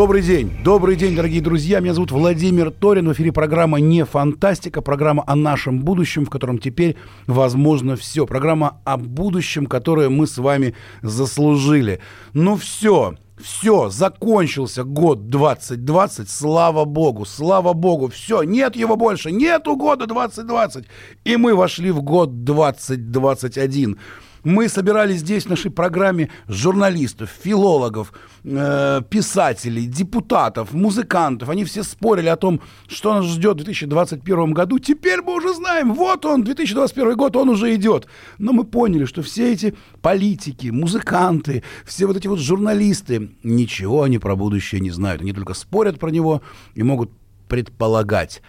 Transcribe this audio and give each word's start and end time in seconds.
Добрый 0.00 0.22
день, 0.22 0.50
добрый 0.64 0.96
день, 0.96 1.14
дорогие 1.14 1.42
друзья. 1.42 1.78
Меня 1.80 1.92
зовут 1.92 2.10
Владимир 2.10 2.70
Торин. 2.70 3.06
В 3.06 3.12
эфире 3.12 3.32
программа 3.32 3.80
«Не 3.80 4.06
фантастика», 4.06 4.80
программа 4.80 5.22
о 5.26 5.36
нашем 5.36 5.80
будущем, 5.80 6.24
в 6.24 6.30
котором 6.30 6.56
теперь 6.56 6.96
возможно 7.26 7.96
все. 7.96 8.24
Программа 8.24 8.80
о 8.84 8.96
будущем, 8.96 9.66
которое 9.66 10.08
мы 10.08 10.26
с 10.26 10.38
вами 10.38 10.74
заслужили. 11.02 12.00
Ну 12.32 12.56
все, 12.56 13.16
все, 13.38 13.90
закончился 13.90 14.84
год 14.84 15.28
2020, 15.28 16.30
слава 16.30 16.86
богу, 16.86 17.26
слава 17.26 17.74
богу, 17.74 18.08
все, 18.08 18.42
нет 18.42 18.76
его 18.76 18.96
больше, 18.96 19.30
нету 19.30 19.76
года 19.76 20.06
2020. 20.06 20.86
И 21.24 21.36
мы 21.36 21.54
вошли 21.54 21.90
в 21.90 22.00
год 22.00 22.42
2021. 22.44 23.98
Мы 24.44 24.68
собирали 24.68 25.14
здесь 25.14 25.44
в 25.44 25.50
нашей 25.50 25.70
программе 25.70 26.30
журналистов, 26.48 27.30
филологов, 27.42 28.12
э, 28.44 29.02
писателей, 29.10 29.86
депутатов, 29.86 30.72
музыкантов. 30.72 31.48
Они 31.48 31.64
все 31.64 31.82
спорили 31.82 32.28
о 32.28 32.36
том, 32.36 32.60
что 32.88 33.14
нас 33.14 33.26
ждет 33.26 33.60
в 33.60 33.64
2021 33.64 34.52
году. 34.52 34.78
Теперь 34.78 35.20
мы 35.22 35.36
уже 35.36 35.54
знаем, 35.54 35.94
вот 35.94 36.24
он, 36.24 36.42
2021 36.42 37.16
год, 37.16 37.36
он 37.36 37.50
уже 37.50 37.74
идет. 37.74 38.06
Но 38.38 38.52
мы 38.52 38.64
поняли, 38.64 39.04
что 39.04 39.22
все 39.22 39.52
эти 39.52 39.74
политики, 40.00 40.68
музыканты, 40.68 41.62
все 41.84 42.06
вот 42.06 42.16
эти 42.16 42.26
вот 42.26 42.38
журналисты, 42.38 43.30
ничего 43.42 44.02
они 44.04 44.18
про 44.18 44.36
будущее 44.36 44.80
не 44.80 44.90
знают. 44.90 45.20
Они 45.22 45.32
только 45.32 45.54
спорят 45.54 45.98
про 45.98 46.10
него 46.10 46.42
и 46.74 46.82
могут 46.82 47.10
предполагать. 47.48 48.42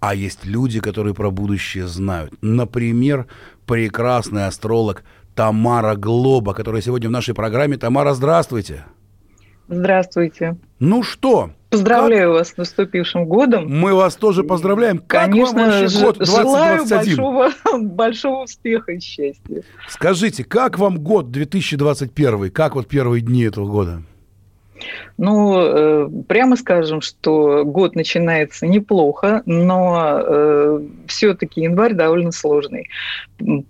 А 0.00 0.14
есть 0.14 0.44
люди, 0.44 0.80
которые 0.80 1.14
про 1.14 1.30
будущее 1.30 1.88
знают. 1.88 2.34
Например, 2.40 3.26
прекрасный 3.66 4.46
астролог 4.46 5.04
Тамара 5.38 5.94
Глоба, 5.94 6.52
которая 6.52 6.82
сегодня 6.82 7.08
в 7.08 7.12
нашей 7.12 7.32
программе. 7.32 7.76
Тамара, 7.76 8.12
здравствуйте. 8.12 8.82
Здравствуйте. 9.68 10.56
Ну 10.80 11.04
что? 11.04 11.50
Поздравляю 11.70 12.30
как... 12.30 12.38
вас 12.40 12.48
с 12.48 12.56
наступившим 12.56 13.26
годом. 13.26 13.68
Мы 13.68 13.94
вас 13.94 14.16
тоже 14.16 14.42
поздравляем. 14.42 14.98
Как 14.98 15.26
Конечно, 15.26 15.60
вам 15.60 15.70
вообще 15.70 16.00
год 16.00 16.18
2021? 16.18 16.26
Желаю 16.26 16.88
большого, 16.88 17.52
большого 17.84 18.42
успеха 18.42 18.90
и 18.90 18.98
счастья. 18.98 19.62
Скажите, 19.88 20.42
как 20.42 20.76
вам 20.76 20.98
год 20.98 21.30
2021? 21.30 22.50
Как 22.50 22.74
вот 22.74 22.88
первые 22.88 23.20
дни 23.20 23.44
этого 23.44 23.68
года? 23.68 24.02
Ну, 25.16 25.60
э, 25.60 26.08
прямо 26.28 26.56
скажем, 26.56 27.00
что 27.00 27.64
год 27.64 27.96
начинается 27.96 28.66
неплохо, 28.66 29.42
но 29.46 30.20
э, 30.24 30.80
все-таки 31.06 31.62
январь 31.62 31.94
довольно 31.94 32.30
сложный. 32.30 32.88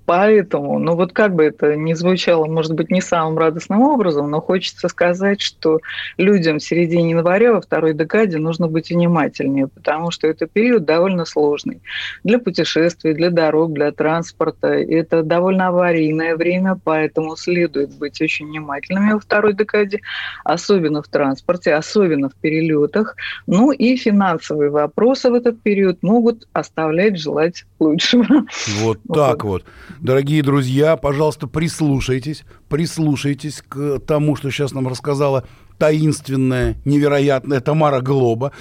Поэтому, 0.07 0.79
ну 0.79 0.95
вот 0.95 1.13
как 1.13 1.35
бы 1.35 1.45
это 1.45 1.77
ни 1.77 1.93
звучало, 1.95 2.47
может 2.47 2.75
быть, 2.75 2.91
не 2.91 3.01
самым 3.01 3.39
радостным 3.39 3.83
образом, 3.83 4.31
но 4.31 4.41
хочется 4.41 4.89
сказать, 4.89 5.41
что 5.41 5.81
людям 6.17 6.59
в 6.59 6.63
середине 6.63 7.11
января, 7.11 7.53
во 7.53 7.61
второй 7.61 7.95
декаде 7.95 8.39
нужно 8.39 8.69
быть 8.69 8.91
внимательнее, 8.91 9.69
потому 9.69 10.11
что 10.11 10.27
это 10.27 10.47
период 10.47 10.85
довольно 10.85 11.25
сложный 11.25 11.83
для 12.25 12.39
путешествий, 12.39 13.15
для 13.15 13.31
дорог, 13.31 13.73
для 13.73 13.93
транспорта. 13.93 14.69
Это 14.69 15.23
довольно 15.23 15.69
аварийное 15.69 16.37
время, 16.37 16.79
поэтому 16.83 17.37
следует 17.37 17.97
быть 17.99 18.21
очень 18.21 18.47
внимательными 18.47 19.13
во 19.13 19.21
второй 19.21 19.55
декаде, 19.55 20.01
особенно 20.45 20.98
в 21.03 21.09
транспорте, 21.09 21.75
особенно 21.75 22.29
в 22.29 22.35
перелетах. 22.35 23.17
Ну 23.47 23.73
и 23.73 23.97
финансовые 23.97 24.71
вопросы 24.71 25.31
в 25.31 25.35
этот 25.35 25.61
период 25.61 26.03
могут 26.03 26.49
оставлять 26.53 27.19
желать 27.19 27.65
лучшего. 27.79 28.45
Вот 28.81 28.99
так 29.13 29.45
вот. 29.45 29.65
Дорогие 30.01 30.43
друзья, 30.43 30.97
пожалуйста, 30.97 31.47
прислушайтесь, 31.47 32.45
прислушайтесь 32.69 33.63
к 33.67 34.01
тому, 34.01 34.37
что 34.37 34.51
сейчас 34.51 34.73
нам 34.73 34.89
рассказала 34.89 35.45
таинственная, 35.79 36.77
невероятная 36.85 37.61
Тамара 37.61 38.01
Глоба. 38.01 38.53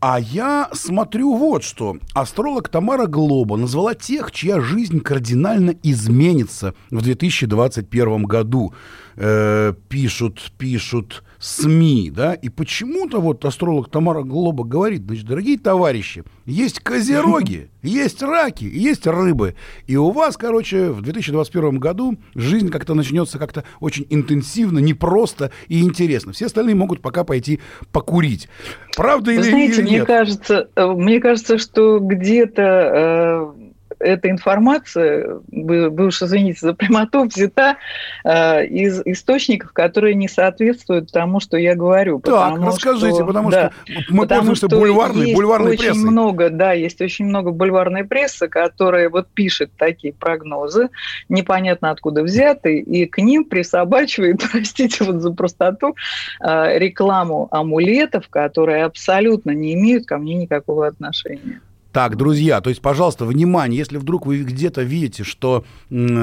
А 0.00 0.18
я 0.18 0.70
смотрю 0.72 1.36
вот 1.36 1.62
что. 1.62 1.98
Астролог 2.14 2.68
Тамара 2.68 3.06
Глоба 3.06 3.56
назвала 3.56 3.94
тех, 3.94 4.32
чья 4.32 4.60
жизнь 4.60 5.00
кардинально 5.00 5.74
изменится 5.82 6.74
в 6.90 7.02
2021 7.02 8.22
году. 8.22 8.72
Э, 9.16 9.74
пишут, 9.88 10.52
пишут 10.56 11.22
СМИ, 11.38 12.10
да, 12.14 12.34
и 12.34 12.48
почему-то 12.48 13.20
вот 13.20 13.44
астролог 13.44 13.90
Тамара 13.90 14.22
Глоба 14.22 14.64
говорит, 14.64 15.04
значит, 15.04 15.26
дорогие 15.26 15.58
товарищи, 15.58 16.22
есть 16.50 16.80
козероги, 16.80 17.70
есть 17.82 18.22
раки, 18.22 18.64
есть 18.64 19.06
рыбы, 19.06 19.54
и 19.86 19.96
у 19.96 20.10
вас, 20.10 20.36
короче, 20.36 20.90
в 20.90 21.00
2021 21.02 21.78
году 21.78 22.18
жизнь 22.34 22.68
как-то 22.70 22.94
начнется 22.94 23.38
как-то 23.38 23.64
очень 23.80 24.06
интенсивно, 24.10 24.78
непросто 24.78 25.50
и 25.68 25.80
интересно. 25.82 26.32
Все 26.32 26.46
остальные 26.46 26.74
могут 26.74 27.00
пока 27.00 27.24
пойти 27.24 27.60
покурить. 27.92 28.48
Правда 28.96 29.32
или, 29.32 29.42
Знаете, 29.42 29.74
или 29.74 29.82
мне 29.82 29.92
нет? 29.92 30.06
кажется, 30.06 30.68
э, 30.74 30.86
мне 30.86 31.20
кажется, 31.20 31.58
что 31.58 31.98
где-то 32.00 32.62
э, 32.62 33.69
эта 34.00 34.30
информация, 34.30 35.40
вы, 35.52 36.06
уж 36.06 36.22
извините 36.22 36.60
за 36.60 36.74
прямоту, 36.74 37.24
взята 37.24 37.76
э, 38.24 38.66
из 38.66 39.02
источников, 39.04 39.72
которые 39.72 40.14
не 40.14 40.26
соответствуют 40.26 41.12
тому, 41.12 41.40
что 41.40 41.56
я 41.56 41.74
говорю. 41.74 42.20
Так, 42.20 42.58
расскажите, 42.58 43.16
что, 43.16 43.26
потому 43.26 43.50
да, 43.50 43.70
что 43.84 43.92
мы 44.08 44.22
потому 44.22 44.40
пользуемся 44.40 44.66
что 44.66 44.78
бульварной, 44.78 45.34
бульварной 45.34 45.72
очень 45.72 45.84
прессой. 45.84 46.10
много, 46.10 46.50
да, 46.50 46.72
есть 46.72 47.00
очень 47.00 47.26
много 47.26 47.50
бульварной 47.50 48.04
прессы, 48.04 48.48
которая 48.48 49.10
вот 49.10 49.28
пишет 49.28 49.70
такие 49.76 50.14
прогнозы, 50.14 50.88
непонятно 51.28 51.90
откуда 51.90 52.22
взяты, 52.22 52.78
и 52.78 53.06
к 53.06 53.18
ним 53.18 53.44
присобачивает, 53.44 54.42
простите 54.52 55.04
вот 55.04 55.20
за 55.20 55.32
простоту, 55.32 55.94
э, 56.40 56.78
рекламу 56.78 57.48
амулетов, 57.50 58.28
которые 58.28 58.84
абсолютно 58.84 59.50
не 59.50 59.74
имеют 59.74 60.06
ко 60.06 60.16
мне 60.16 60.34
никакого 60.34 60.86
отношения. 60.86 61.60
Так, 61.92 62.16
друзья, 62.16 62.60
то 62.60 62.70
есть, 62.70 62.80
пожалуйста, 62.80 63.24
внимание, 63.24 63.78
если 63.78 63.98
вдруг 63.98 64.24
вы 64.24 64.42
где-то 64.42 64.82
видите, 64.82 65.24
что 65.24 65.64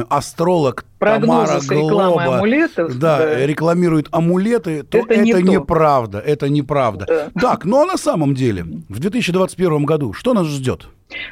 астролог 0.10 0.86
Тамара 1.00 1.60
Глоба 1.68 2.38
амулетов, 2.38 2.98
да, 2.98 3.18
да. 3.18 3.46
рекламирует 3.46 4.08
амулеты, 4.12 4.84
то 4.84 5.00
это, 5.00 5.14
это 5.14 5.42
не 5.42 5.52
неправда, 5.52 6.20
это 6.20 6.48
неправда. 6.48 7.06
Да. 7.08 7.42
Так, 7.42 7.66
ну 7.66 7.82
а 7.82 7.86
на 7.86 7.98
самом 7.98 8.34
деле, 8.34 8.64
в 8.88 9.00
2021 9.00 9.84
году 9.84 10.14
что 10.14 10.34
нас 10.34 10.48
ждет? 10.48 10.88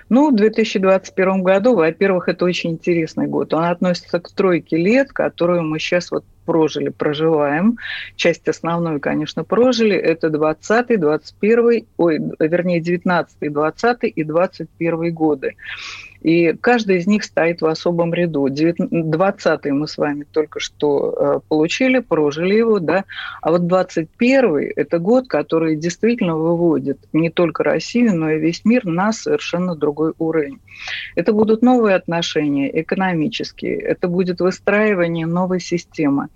Ну, 0.10 0.32
в 0.32 0.36
2021 0.36 1.44
году, 1.44 1.76
во-первых, 1.76 2.30
это 2.30 2.46
очень 2.46 2.72
интересный 2.72 3.28
год. 3.28 3.54
Он 3.54 3.66
относится 3.66 4.20
к 4.20 4.32
тройке 4.32 4.78
лет, 4.78 5.12
которую 5.12 5.64
мы 5.64 5.80
сейчас 5.80 6.12
вот 6.12 6.24
прожили, 6.46 6.90
проживаем. 6.90 7.78
Часть 8.16 8.48
основную, 8.48 9.00
конечно, 9.00 9.44
прожили. 9.44 9.96
Это 9.96 10.30
20 10.30 11.00
21 11.00 11.86
ой, 11.98 12.20
вернее, 12.40 12.80
19 12.80 13.52
20 13.52 13.98
и 14.04 14.24
21 14.24 15.14
годы. 15.14 15.56
И 16.26 16.54
каждый 16.54 16.98
из 16.98 17.06
них 17.06 17.24
стоит 17.24 17.62
в 17.62 17.68
особом 17.68 18.12
ряду. 18.12 18.50
20 18.50 19.66
мы 19.66 19.88
с 19.88 19.96
вами 19.96 20.26
только 20.32 20.60
что 20.60 21.14
э, 21.14 21.40
получили, 21.48 22.00
прожили 22.00 22.56
его, 22.56 22.80
да. 22.80 23.06
А 23.44 23.52
вот 23.52 23.68
21 23.68 24.72
это 24.76 24.98
год, 24.98 25.28
который 25.28 25.76
действительно 25.76 26.36
выводит 26.36 26.98
не 27.14 27.30
только 27.30 27.64
Россию, 27.64 28.16
но 28.16 28.32
и 28.32 28.40
весь 28.40 28.66
мир 28.66 28.86
на 28.86 29.14
совершенно 29.14 29.76
другой 29.76 30.14
уровень. 30.18 30.58
Это 31.16 31.32
будут 31.32 31.62
новые 31.62 31.96
отношения 31.96 32.82
экономические, 32.82 33.80
это 33.80 34.08
будет 34.08 34.40
выстраивание 34.40 35.28
новой 35.28 35.60
системы 35.60 36.30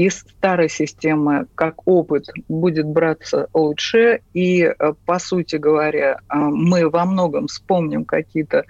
из 0.00 0.20
старой 0.20 0.70
системы 0.70 1.46
как 1.54 1.86
опыт 1.86 2.30
будет 2.48 2.86
браться 2.86 3.48
лучше. 3.52 4.20
И, 4.32 4.62
э, 4.62 4.94
по 5.04 5.18
сути 5.18 5.56
говоря, 5.56 6.20
э, 6.26 6.36
мы 6.36 6.88
во 6.88 7.04
многом 7.04 7.48
вспомним 7.48 8.06
какие-то 8.06 8.64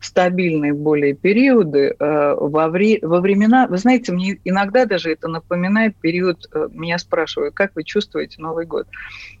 стабильные 0.00 0.74
более 0.74 1.14
периоды 1.14 1.96
э, 1.98 2.34
во, 2.38 2.68
вре- 2.68 3.00
во 3.02 3.20
времена... 3.20 3.66
Вы 3.66 3.78
знаете, 3.78 4.12
мне 4.12 4.38
иногда 4.44 4.84
даже 4.86 5.10
это 5.10 5.26
напоминает 5.26 5.96
период... 5.96 6.48
Меня 6.70 6.98
спрашивают, 6.98 7.56
как 7.56 7.72
вы 7.74 7.82
чувствуете 7.82 8.40
Новый 8.40 8.64
год? 8.66 8.86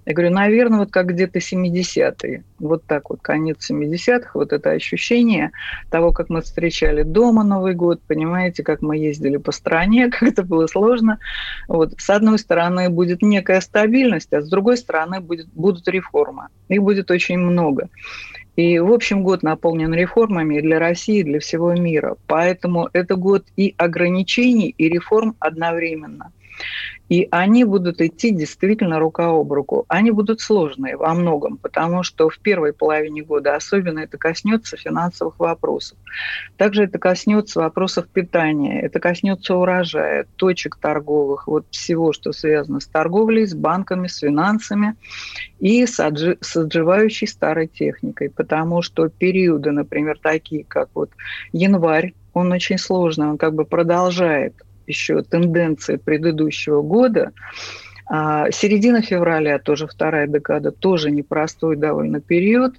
Я 0.04 0.14
говорю, 0.14 0.32
наверное, 0.32 0.80
вот 0.80 0.90
как 0.90 1.06
где-то 1.06 1.38
70-е. 1.38 2.42
Вот 2.58 2.82
так 2.86 3.10
вот, 3.10 3.20
конец 3.22 3.70
70-х, 3.70 4.30
вот 4.34 4.52
это 4.52 4.70
ощущение 4.70 5.52
того, 5.90 6.10
как 6.10 6.28
мы 6.28 6.42
встречали 6.42 7.04
дома 7.04 7.44
Новый 7.44 7.74
год, 7.74 8.00
понимаете, 8.08 8.64
как 8.64 8.82
мы 8.82 8.96
ездили 8.96 9.36
по 9.36 9.52
стране, 9.52 10.08
как 10.10 10.24
это 10.24 10.42
было 10.42 10.66
сложно– 10.66 11.18
Вот. 11.68 11.94
С 11.98 12.10
одной 12.10 12.38
стороны, 12.38 12.88
будет 12.88 13.22
некая 13.22 13.60
стабильность, 13.60 14.32
а 14.32 14.40
с 14.40 14.48
другой 14.48 14.76
стороны, 14.76 15.20
будет, 15.20 15.48
будут 15.52 15.88
реформы. 15.88 16.48
Их 16.68 16.82
будет 16.82 17.10
очень 17.10 17.38
много. 17.38 17.88
И, 18.56 18.78
в 18.78 18.90
общем, 18.90 19.22
год 19.22 19.42
наполнен 19.42 19.92
реформами 19.92 20.60
для 20.60 20.78
России, 20.78 21.22
для 21.22 21.40
всего 21.40 21.74
мира. 21.74 22.16
Поэтому 22.26 22.88
это 22.94 23.16
год 23.16 23.44
и 23.56 23.74
ограничений, 23.76 24.74
и 24.78 24.88
реформ 24.88 25.36
одновременно. 25.40 26.32
И 27.08 27.28
они 27.30 27.64
будут 27.64 28.00
идти 28.00 28.30
действительно 28.30 28.98
рука 28.98 29.28
об 29.28 29.52
руку. 29.52 29.84
Они 29.88 30.10
будут 30.10 30.40
сложные 30.40 30.96
во 30.96 31.14
многом, 31.14 31.56
потому 31.56 32.02
что 32.02 32.28
в 32.28 32.38
первой 32.40 32.72
половине 32.72 33.22
года 33.22 33.54
особенно 33.54 34.00
это 34.00 34.18
коснется 34.18 34.76
финансовых 34.76 35.38
вопросов. 35.38 35.98
Также 36.56 36.84
это 36.84 36.98
коснется 36.98 37.60
вопросов 37.60 38.08
питания, 38.08 38.80
это 38.80 38.98
коснется 38.98 39.54
урожая, 39.54 40.26
точек 40.36 40.76
торговых, 40.76 41.46
вот 41.46 41.66
всего, 41.70 42.12
что 42.12 42.32
связано 42.32 42.80
с 42.80 42.86
торговлей, 42.86 43.46
с 43.46 43.54
банками, 43.54 44.08
с 44.08 44.18
финансами 44.18 44.96
и 45.60 45.86
с, 45.86 46.00
отжи- 46.00 46.38
с 46.40 46.56
отживающей 46.56 47.28
старой 47.28 47.68
техникой. 47.68 48.30
Потому 48.30 48.82
что 48.82 49.08
периоды, 49.08 49.70
например, 49.70 50.18
такие, 50.20 50.64
как 50.64 50.88
вот 50.94 51.10
январь, 51.52 52.14
он 52.32 52.52
очень 52.52 52.78
сложный, 52.78 53.28
он 53.28 53.38
как 53.38 53.54
бы 53.54 53.64
продолжает 53.64 54.54
еще 54.86 55.22
тенденции 55.22 55.96
предыдущего 55.96 56.82
года. 56.82 57.32
А 58.08 58.50
середина 58.52 59.02
февраля, 59.02 59.58
тоже 59.58 59.86
вторая 59.86 60.26
декада, 60.28 60.70
тоже 60.70 61.10
непростой 61.10 61.76
довольно 61.76 62.20
период. 62.20 62.74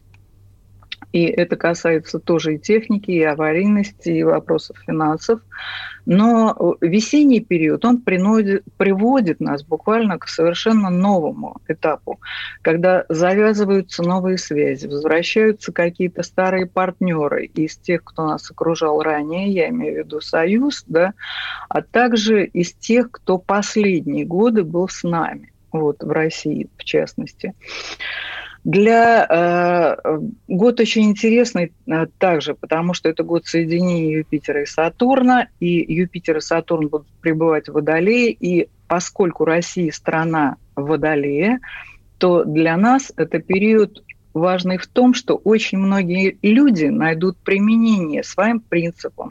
И 1.13 1.23
это 1.23 1.55
касается 1.55 2.19
тоже 2.19 2.55
и 2.55 2.59
техники, 2.59 3.11
и 3.11 3.23
аварийности, 3.23 4.09
и 4.09 4.23
вопросов 4.23 4.77
финансов. 4.85 5.39
Но 6.05 6.77
весенний 6.81 7.41
период, 7.41 7.83
он 7.85 8.01
принудит, 8.01 8.63
приводит 8.77 9.39
нас 9.39 9.63
буквально 9.63 10.17
к 10.17 10.27
совершенно 10.27 10.89
новому 10.89 11.59
этапу, 11.67 12.19
когда 12.61 13.05
завязываются 13.09 14.03
новые 14.03 14.37
связи, 14.37 14.87
возвращаются 14.87 15.73
какие-то 15.73 16.23
старые 16.23 16.65
партнеры 16.65 17.45
из 17.45 17.77
тех, 17.77 18.03
кто 18.03 18.25
нас 18.25 18.49
окружал 18.49 19.01
ранее, 19.01 19.49
я 19.49 19.69
имею 19.69 19.95
в 19.95 19.97
виду 20.05 20.21
Союз, 20.21 20.83
да, 20.87 21.13
а 21.67 21.81
также 21.81 22.45
из 22.45 22.73
тех, 22.73 23.11
кто 23.11 23.37
последние 23.37 24.25
годы 24.25 24.63
был 24.63 24.87
с 24.87 25.03
нами, 25.03 25.51
вот 25.71 26.03
в 26.03 26.09
России 26.09 26.69
в 26.77 26.83
частности. 26.83 27.53
Для 28.67 29.25
э, 29.25 30.19
год 30.49 30.81
очень 30.81 31.05
интересный 31.05 31.71
э, 31.85 32.05
также, 32.17 32.53
потому 32.53 32.93
что 32.93 33.07
это 33.07 33.23
год 33.23 33.45
соединения 33.45 34.17
Юпитера 34.17 34.63
и 34.63 34.65
Сатурна, 34.65 35.47
и 35.61 35.85
Юпитер 35.93 36.39
и 36.39 36.41
Сатурн 36.41 36.89
будут 36.89 37.07
пребывать 37.21 37.69
в 37.69 37.71
Водолее, 37.71 38.33
и 38.33 38.67
поскольку 38.89 39.45
Россия 39.45 39.89
страна 39.93 40.57
Водолея, 40.75 41.61
то 42.17 42.43
для 42.43 42.75
нас 42.75 43.13
это 43.15 43.39
период 43.39 44.03
важный 44.33 44.77
в 44.77 44.87
том, 44.87 45.13
что 45.13 45.35
очень 45.35 45.77
многие 45.77 46.37
люди 46.41 46.85
найдут 46.87 47.37
применение 47.37 48.21
своим 48.21 48.59
принципам, 48.59 49.29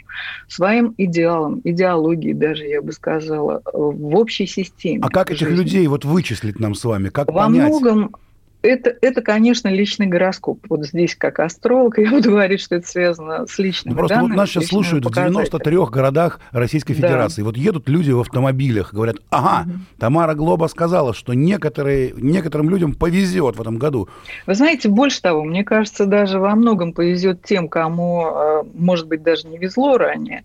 своим 0.48 0.94
идеалам, 0.96 1.60
идеологии 1.62 2.32
даже, 2.32 2.64
я 2.64 2.80
бы 2.80 2.90
сказала, 2.92 3.60
в 3.70 4.16
общей 4.16 4.46
системе. 4.46 5.00
А 5.02 5.10
как 5.10 5.30
этих 5.30 5.50
людей 5.50 5.86
вот 5.88 6.06
вычислить 6.06 6.58
нам 6.58 6.74
с 6.74 6.82
вами? 6.84 7.10
Как 7.10 7.30
Во 7.30 7.44
понять? 7.44 7.68
многом 7.68 8.16
это, 8.62 8.94
это, 9.00 9.22
конечно, 9.22 9.68
личный 9.68 10.06
гороскоп. 10.06 10.58
Вот 10.68 10.84
здесь, 10.86 11.14
как 11.14 11.40
астролог, 11.40 11.98
я 11.98 12.10
буду 12.10 12.30
говорить, 12.30 12.60
что 12.60 12.76
это 12.76 12.86
связано 12.86 13.46
с 13.46 13.58
личными 13.58 13.94
ну, 13.94 13.98
просто 13.98 14.16
данными. 14.16 14.32
вот 14.32 14.38
нас 14.38 14.50
сейчас 14.50 14.66
слушают 14.66 15.04
в 15.04 15.12
93 15.12 15.76
городах 15.86 16.40
Российской 16.52 16.94
Федерации. 16.94 17.42
Да. 17.42 17.46
Вот 17.46 17.56
едут 17.56 17.88
люди 17.88 18.10
в 18.10 18.20
автомобилях, 18.20 18.92
говорят, 18.92 19.16
ага, 19.30 19.68
угу. 19.68 19.78
Тамара 19.98 20.34
Глоба 20.34 20.66
сказала, 20.66 21.14
что 21.14 21.34
некоторые, 21.34 22.12
некоторым 22.16 22.70
людям 22.70 22.94
повезет 22.94 23.56
в 23.56 23.60
этом 23.60 23.78
году. 23.78 24.08
Вы 24.46 24.54
знаете, 24.54 24.88
больше 24.88 25.22
того, 25.22 25.44
мне 25.44 25.64
кажется, 25.64 26.06
даже 26.06 26.38
во 26.38 26.54
многом 26.54 26.92
повезет 26.92 27.42
тем, 27.42 27.68
кому, 27.68 28.26
э, 28.26 28.62
может 28.74 29.06
быть, 29.06 29.22
даже 29.22 29.46
не 29.46 29.58
везло 29.58 29.96
ранее. 29.96 30.44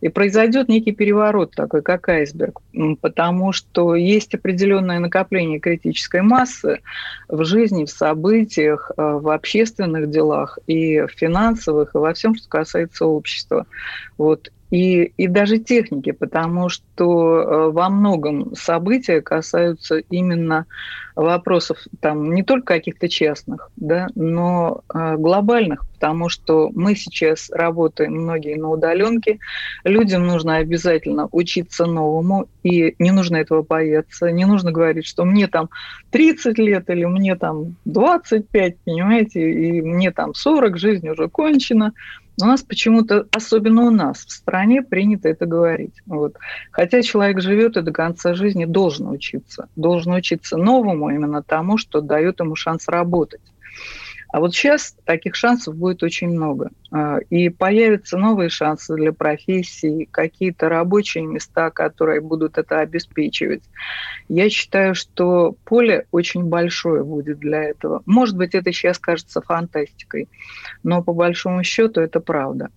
И 0.00 0.08
произойдет 0.08 0.68
некий 0.68 0.92
переворот 0.92 1.52
такой, 1.54 1.82
как 1.82 2.08
айсберг. 2.08 2.60
Потому 3.00 3.52
что 3.52 3.94
есть 3.94 4.34
определенное 4.34 4.98
накопление 4.98 5.58
критической 5.58 6.22
массы 6.22 6.80
в 7.28 7.44
жизни, 7.52 7.84
в 7.84 7.90
событиях, 7.90 8.90
э, 8.96 9.02
в 9.02 9.28
общественных 9.28 10.10
делах 10.10 10.58
и 10.66 11.00
в 11.02 11.08
финансовых, 11.08 11.94
и 11.94 11.98
во 11.98 12.12
всем, 12.12 12.34
что 12.34 12.48
касается 12.48 13.06
общества. 13.06 13.66
Вот 14.18 14.50
и, 14.72 15.12
и 15.18 15.28
даже 15.28 15.58
техники, 15.58 16.12
потому 16.12 16.70
что 16.70 17.40
э, 17.40 17.70
во 17.72 17.90
многом 17.90 18.54
события 18.54 19.20
касаются 19.20 19.98
именно 19.98 20.64
вопросов 21.14 21.76
там 22.00 22.34
не 22.34 22.42
только 22.42 22.74
каких-то 22.74 23.06
частных, 23.06 23.70
да, 23.76 24.08
но 24.14 24.80
э, 24.94 25.16
глобальных, 25.18 25.84
потому 25.92 26.30
что 26.30 26.70
мы 26.74 26.94
сейчас 26.94 27.50
работаем 27.50 28.14
многие 28.14 28.54
на 28.56 28.70
удаленке, 28.70 29.40
людям 29.84 30.26
нужно 30.26 30.56
обязательно 30.56 31.28
учиться 31.32 31.84
новому, 31.84 32.48
и 32.62 32.94
не 32.98 33.10
нужно 33.10 33.36
этого 33.36 33.62
бояться, 33.62 34.32
не 34.32 34.46
нужно 34.46 34.72
говорить, 34.72 35.04
что 35.04 35.26
мне 35.26 35.48
там 35.48 35.68
30 36.12 36.56
лет 36.56 36.88
или 36.88 37.04
мне 37.04 37.36
там 37.36 37.76
25, 37.84 38.76
понимаете, 38.86 39.50
и 39.50 39.82
мне 39.82 40.10
там 40.12 40.32
40, 40.32 40.78
жизнь 40.78 41.08
уже 41.10 41.28
кончена, 41.28 41.92
у 42.40 42.44
нас 42.44 42.62
почему-то, 42.62 43.26
особенно 43.32 43.82
у 43.82 43.90
нас 43.90 44.24
в 44.24 44.30
стране, 44.30 44.82
принято 44.82 45.28
это 45.28 45.46
говорить. 45.46 45.94
Вот. 46.06 46.36
Хотя 46.70 47.02
человек 47.02 47.40
живет 47.40 47.76
и 47.76 47.82
до 47.82 47.92
конца 47.92 48.34
жизни 48.34 48.64
должен 48.64 49.08
учиться. 49.08 49.68
Должен 49.76 50.12
учиться 50.12 50.56
новому, 50.56 51.10
именно 51.10 51.42
тому, 51.42 51.76
что 51.76 52.00
дает 52.00 52.40
ему 52.40 52.54
шанс 52.54 52.88
работать. 52.88 53.42
А 54.32 54.40
вот 54.40 54.54
сейчас 54.54 54.96
таких 55.04 55.34
шансов 55.36 55.76
будет 55.76 56.02
очень 56.02 56.28
много. 56.30 56.70
А, 56.90 57.18
и 57.28 57.50
появятся 57.50 58.16
новые 58.16 58.48
шансы 58.48 58.96
для 58.96 59.12
профессий, 59.12 60.08
какие-то 60.10 60.70
рабочие 60.70 61.26
места, 61.26 61.70
которые 61.70 62.22
будут 62.22 62.56
это 62.56 62.80
обеспечивать. 62.80 63.62
Я 64.30 64.48
считаю, 64.48 64.94
что 64.94 65.54
поле 65.66 66.06
очень 66.12 66.44
большое 66.44 67.04
будет 67.04 67.40
для 67.40 67.62
этого. 67.62 68.02
Может 68.06 68.38
быть, 68.38 68.54
это 68.54 68.72
сейчас 68.72 68.98
кажется 68.98 69.42
фантастикой, 69.42 70.30
но 70.82 71.02
по 71.02 71.12
большому 71.12 71.62
счету 71.62 72.00
это 72.00 72.18
правда. 72.18 72.70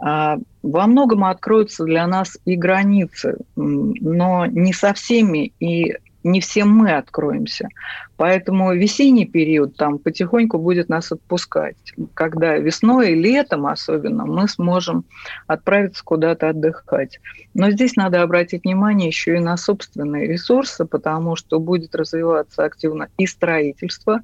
А, 0.00 0.38
во 0.64 0.86
многом 0.88 1.24
откроются 1.24 1.84
для 1.84 2.08
нас 2.08 2.36
и 2.44 2.56
границы, 2.56 3.38
но 3.54 4.46
не 4.46 4.72
со 4.72 4.92
всеми 4.94 5.52
и 5.60 5.96
не 6.30 6.40
всем 6.40 6.70
мы 6.70 6.92
откроемся. 6.92 7.68
Поэтому 8.16 8.74
весенний 8.74 9.26
период 9.26 9.76
там 9.76 9.98
потихоньку 9.98 10.58
будет 10.58 10.88
нас 10.88 11.12
отпускать. 11.12 11.76
Когда 12.14 12.56
весной 12.56 13.12
и 13.12 13.14
летом 13.14 13.66
особенно 13.66 14.26
мы 14.26 14.48
сможем 14.48 15.04
отправиться 15.46 16.02
куда-то 16.04 16.48
отдыхать. 16.48 17.20
Но 17.54 17.70
здесь 17.70 17.94
надо 17.96 18.22
обратить 18.22 18.64
внимание 18.64 19.08
еще 19.08 19.36
и 19.36 19.40
на 19.40 19.56
собственные 19.56 20.26
ресурсы, 20.26 20.84
потому 20.84 21.36
что 21.36 21.60
будет 21.60 21.94
развиваться 21.94 22.64
активно 22.64 23.08
и 23.18 23.26
строительство, 23.26 24.22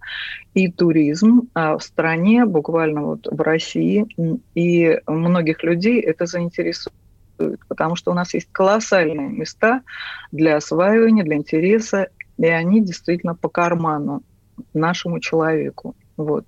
и 0.55 0.71
туризм 0.71 1.49
а 1.55 1.79
в 1.79 1.83
стране, 1.83 2.47
буквально 2.47 3.03
вот 3.03 3.29
в 3.31 3.41
России. 3.41 4.07
И 4.55 5.01
многих 5.07 5.63
людей 5.63 6.01
это 6.01 6.27
заинтересует 6.27 6.95
потому 7.69 7.97
что 7.97 8.11
у 8.11 8.15
нас 8.15 8.35
есть 8.35 8.49
колоссальные 8.53 9.29
места 9.29 9.83
для 10.33 10.57
осваивания, 10.57 11.25
для 11.25 11.37
интереса, 11.37 12.09
и 12.39 12.47
они 12.47 12.81
действительно 12.81 13.35
по 13.35 13.49
карману 13.49 14.23
нашему 14.73 15.21
человеку. 15.21 15.95
Вот. 16.17 16.45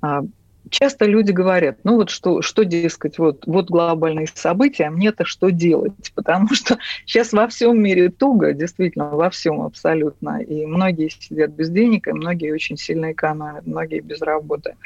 А, 0.00 0.22
часто 0.70 1.06
люди 1.06 1.30
говорят, 1.30 1.78
ну 1.84 1.96
вот 1.96 2.10
что, 2.10 2.42
что 2.42 2.64
дескать, 2.64 3.18
вот, 3.18 3.46
вот 3.46 3.70
глобальные 3.70 4.26
события, 4.32 4.84
а 4.84 4.90
мне-то 4.90 5.24
что 5.24 5.50
делать? 5.50 5.92
Потому 6.14 6.54
что 6.54 6.78
сейчас 7.06 7.32
во 7.32 7.48
всем 7.48 7.80
мире 7.80 8.10
туго, 8.10 8.52
действительно, 8.52 9.10
во 9.10 9.30
всем 9.30 9.62
абсолютно. 9.62 10.42
И 10.42 10.66
многие 10.66 11.08
сидят 11.08 11.50
без 11.50 11.70
денег, 11.70 12.08
и 12.08 12.12
многие 12.12 12.52
очень 12.52 12.76
сильно 12.76 13.12
экономят, 13.12 13.66
многие 13.66 14.00
без 14.00 14.20
работы. 14.20 14.76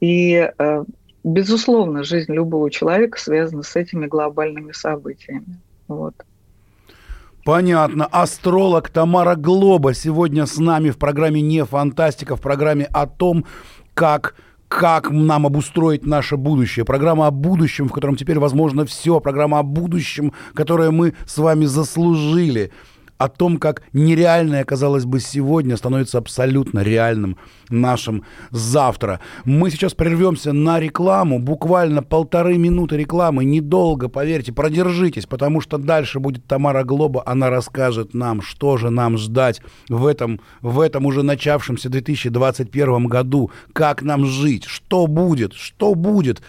И 0.00 0.50
э, 0.58 0.84
безусловно, 1.26 2.04
жизнь 2.04 2.32
любого 2.32 2.70
человека 2.70 3.18
связана 3.18 3.62
с 3.62 3.76
этими 3.76 4.06
глобальными 4.06 4.72
событиями. 4.72 5.60
Вот. 5.88 6.14
Понятно. 7.44 8.06
Астролог 8.06 8.88
Тамара 8.90 9.34
Глоба 9.36 9.92
сегодня 9.92 10.46
с 10.46 10.56
нами 10.56 10.90
в 10.90 10.98
программе 10.98 11.42
«Не 11.42 11.64
фантастика», 11.64 12.36
в 12.36 12.40
программе 12.40 12.86
о 12.86 13.06
том, 13.06 13.44
как 13.94 14.34
как 14.68 15.10
нам 15.10 15.46
обустроить 15.46 16.04
наше 16.04 16.36
будущее. 16.36 16.84
Программа 16.84 17.28
о 17.28 17.30
будущем, 17.30 17.88
в 17.88 17.92
котором 17.92 18.16
теперь 18.16 18.40
возможно 18.40 18.84
все. 18.84 19.20
Программа 19.20 19.60
о 19.60 19.62
будущем, 19.62 20.32
которое 20.54 20.90
мы 20.90 21.14
с 21.24 21.38
вами 21.38 21.66
заслужили. 21.66 22.72
О 23.18 23.28
том, 23.28 23.58
как 23.58 23.82
нереальное, 23.92 24.64
казалось 24.64 25.04
бы, 25.04 25.20
сегодня 25.20 25.76
становится 25.76 26.18
абсолютно 26.18 26.80
реальным 26.80 27.36
нашим 27.68 28.24
завтра. 28.50 29.20
Мы 29.44 29.70
сейчас 29.70 29.94
прервемся 29.94 30.52
на 30.52 30.78
рекламу, 30.78 31.38
буквально 31.38 32.02
полторы 32.02 32.58
минуты 32.58 32.96
рекламы, 32.96 33.44
недолго, 33.44 34.08
поверьте, 34.08 34.52
продержитесь, 34.52 35.26
потому 35.26 35.60
что 35.60 35.78
дальше 35.78 36.20
будет 36.20 36.46
Тамара 36.46 36.84
Глоба, 36.84 37.22
она 37.26 37.50
расскажет 37.50 38.14
нам, 38.14 38.42
что 38.42 38.76
же 38.76 38.90
нам 38.90 39.18
ждать 39.18 39.60
в 39.88 40.06
этом, 40.06 40.40
в 40.60 40.80
этом 40.80 41.06
уже 41.06 41.22
начавшемся 41.22 41.88
2021 41.88 43.06
году, 43.06 43.50
как 43.72 44.02
нам 44.02 44.26
жить, 44.26 44.64
что 44.64 45.06
будет, 45.06 45.54
что 45.54 45.94
будет. 45.94 46.42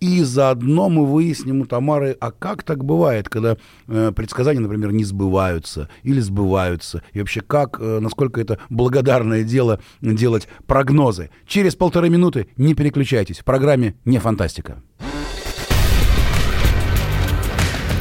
И 0.00 0.22
заодно 0.22 0.88
мы 0.88 1.06
выясним 1.06 1.62
у 1.62 1.66
Тамары, 1.66 2.16
а 2.20 2.30
как 2.30 2.62
так 2.62 2.84
бывает, 2.84 3.28
когда 3.28 3.56
э, 3.88 4.12
предсказания, 4.14 4.60
например, 4.60 4.92
не 4.92 5.04
сбываются 5.04 5.88
или 6.02 6.20
сбываются, 6.20 7.02
и 7.12 7.18
вообще 7.18 7.40
как, 7.40 7.78
э, 7.80 7.98
насколько 8.00 8.40
это 8.40 8.58
благодарное 8.70 9.42
дело 9.42 9.80
делать 10.00 10.48
прогнозы. 10.66 11.30
Через 11.46 11.74
полторы 11.74 12.10
минуты 12.10 12.48
не 12.56 12.74
переключайтесь, 12.74 13.40
в 13.40 13.44
программе 13.44 13.96
«Не 14.04 14.18
фантастика». 14.18 14.82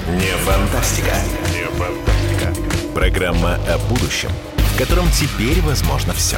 Не 0.08 0.32
фантастика. 0.38 1.16
Не 1.52 1.66
фантастика. 1.78 2.54
Программа 2.94 3.56
о 3.56 3.78
будущем, 3.90 4.30
в 4.56 4.78
котором 4.78 5.06
теперь 5.12 5.62
возможно 5.62 6.14
все. 6.14 6.38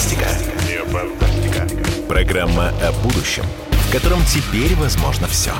Фантастика. 0.00 1.68
Программа 2.08 2.68
о 2.82 2.92
будущем, 3.02 3.44
в 3.70 3.92
котором 3.92 4.20
теперь 4.24 4.74
возможно 4.76 5.26
все. 5.26 5.52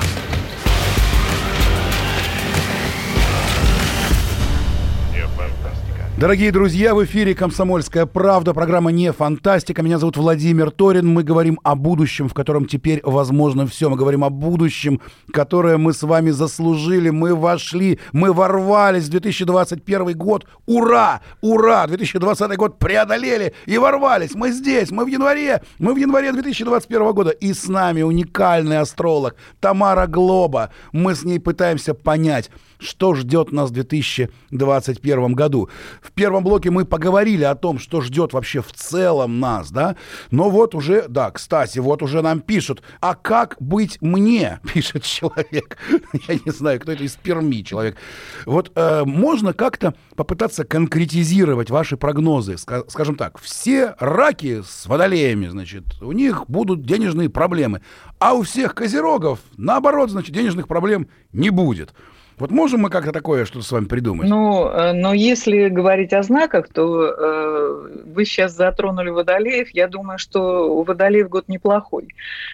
Дорогие 6.21 6.51
друзья, 6.51 6.93
в 6.93 7.03
эфире 7.03 7.33
«Комсомольская 7.33 8.05
правда», 8.05 8.53
программа 8.53 8.91
«Не 8.91 9.11
фантастика». 9.11 9.81
Меня 9.81 9.97
зовут 9.97 10.17
Владимир 10.17 10.69
Торин. 10.69 11.07
Мы 11.07 11.23
говорим 11.23 11.59
о 11.63 11.73
будущем, 11.73 12.29
в 12.29 12.35
котором 12.35 12.67
теперь 12.67 13.01
возможно 13.03 13.65
все. 13.65 13.89
Мы 13.89 13.97
говорим 13.97 14.23
о 14.23 14.29
будущем, 14.29 15.01
которое 15.33 15.77
мы 15.79 15.93
с 15.93 16.03
вами 16.03 16.29
заслужили. 16.29 17.09
Мы 17.09 17.33
вошли, 17.33 17.99
мы 18.13 18.33
ворвались 18.33 19.05
в 19.05 19.09
2021 19.09 20.15
год. 20.15 20.45
Ура! 20.67 21.21
Ура! 21.41 21.87
2020 21.87 22.55
год 22.55 22.77
преодолели 22.77 23.55
и 23.65 23.79
ворвались. 23.79 24.35
Мы 24.35 24.51
здесь, 24.51 24.91
мы 24.91 25.05
в 25.05 25.07
январе. 25.07 25.63
Мы 25.79 25.95
в 25.95 25.97
январе 25.97 26.33
2021 26.33 27.13
года. 27.13 27.31
И 27.31 27.51
с 27.51 27.67
нами 27.67 28.03
уникальный 28.03 28.77
астролог 28.77 29.37
Тамара 29.59 30.05
Глоба. 30.05 30.69
Мы 30.91 31.15
с 31.15 31.23
ней 31.23 31.39
пытаемся 31.39 31.95
понять, 31.95 32.51
что 32.81 33.13
ждет 33.13 33.51
нас 33.51 33.69
в 33.69 33.73
2021 33.73 35.33
году. 35.33 35.69
В 36.01 36.11
первом 36.11 36.43
блоке 36.43 36.71
мы 36.71 36.85
поговорили 36.85 37.43
о 37.43 37.55
том, 37.55 37.79
что 37.79 38.01
ждет 38.01 38.33
вообще 38.33 38.61
в 38.61 38.73
целом 38.73 39.39
нас, 39.39 39.71
да, 39.71 39.95
но 40.31 40.49
вот 40.49 40.75
уже, 40.75 41.05
да, 41.07 41.31
кстати, 41.31 41.79
вот 41.79 42.01
уже 42.01 42.21
нам 42.21 42.41
пишут, 42.41 42.81
а 42.99 43.15
как 43.15 43.55
быть 43.59 43.99
мне, 44.01 44.59
пишет 44.73 45.03
человек, 45.03 45.77
я 46.27 46.35
не 46.45 46.51
знаю, 46.51 46.79
кто 46.79 46.91
это 46.91 47.03
из 47.03 47.13
Перми 47.13 47.63
человек. 47.63 47.97
Вот 48.45 48.71
э, 48.75 49.03
можно 49.05 49.53
как-то 49.53 49.93
попытаться 50.15 50.63
конкретизировать 50.63 51.69
ваши 51.69 51.97
прогнозы, 51.97 52.57
скажем 52.57 53.15
так, 53.15 53.39
все 53.39 53.95
раки 53.99 54.61
с 54.61 54.87
водолеями, 54.87 55.47
значит, 55.47 56.01
у 56.01 56.11
них 56.11 56.45
будут 56.47 56.85
денежные 56.85 57.29
проблемы, 57.29 57.81
а 58.19 58.33
у 58.33 58.41
всех 58.41 58.73
козерогов, 58.73 59.39
наоборот, 59.57 60.09
значит, 60.09 60.33
денежных 60.33 60.67
проблем 60.67 61.07
не 61.31 61.49
будет. 61.49 61.93
Вот 62.41 62.49
можем 62.49 62.81
мы 62.81 62.89
как-то 62.89 63.11
такое 63.11 63.45
что-то 63.45 63.63
с 63.63 63.71
вами 63.71 63.85
придумать? 63.85 64.27
Ну, 64.27 64.67
э, 64.67 64.93
но 64.93 65.13
если 65.13 65.69
говорить 65.69 66.11
о 66.11 66.23
знаках, 66.23 66.69
то 66.69 67.05
э, 67.05 68.01
вы 68.03 68.25
сейчас 68.25 68.55
затронули 68.55 69.11
водолеев. 69.11 69.69
Я 69.69 69.87
думаю, 69.87 70.17
что 70.17 70.67
у 70.75 70.81
водолеев 70.81 71.29
год 71.29 71.47
неплохой. 71.47 72.07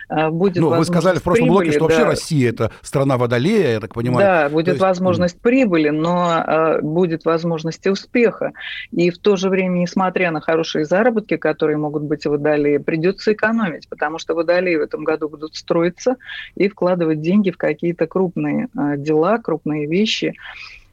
Э, 0.10 0.30
будет 0.30 0.58
ну, 0.58 0.76
вы 0.76 0.84
сказали 0.84 1.20
в 1.20 1.24
прошлом 1.24 1.48
прибыли, 1.48 1.68
блоке, 1.68 1.72
что 1.72 1.80
да. 1.80 1.86
вообще 1.86 2.04
Россия– 2.04 2.50
это 2.52 2.72
страна 2.82 3.18
водолея, 3.18 3.72
я 3.72 3.80
так 3.80 3.94
понимаю. 3.94 4.20
Да, 4.20 4.50
будет 4.50 4.68
есть... 4.68 4.82
возможность 4.82 5.40
прибыли, 5.40 5.88
но 5.88 6.44
э, 6.46 6.82
будет 6.82 7.24
возможность 7.24 7.88
успеха. 7.88 8.52
И 8.92 9.10
в 9.10 9.18
то 9.20 9.38
же 9.38 9.48
время, 9.48 9.78
несмотря 9.78 10.32
на 10.32 10.42
хорошие 10.42 10.84
заработки, 10.84 11.38
которые 11.38 11.78
могут 11.78 12.04
быть 12.04 12.26
у 12.26 12.32
водолея, 12.32 12.80
придется 12.82 13.32
экономить, 13.32 13.88
потому 13.88 14.20
что 14.20 14.36
водолеи 14.36 14.76
в 14.76 14.82
этом 14.82 15.06
году 15.06 15.30
будут 15.30 15.56
строиться 15.56 16.18
и 16.56 16.68
вкладывать 16.68 17.22
деньги 17.22 17.52
в 17.52 17.58
какие-то 17.58 18.06
крупные 18.06 18.68
э, 18.78 18.98
дела, 18.98 19.38
крупные 19.38 19.77
разные 19.78 19.88
вещи. 19.88 20.34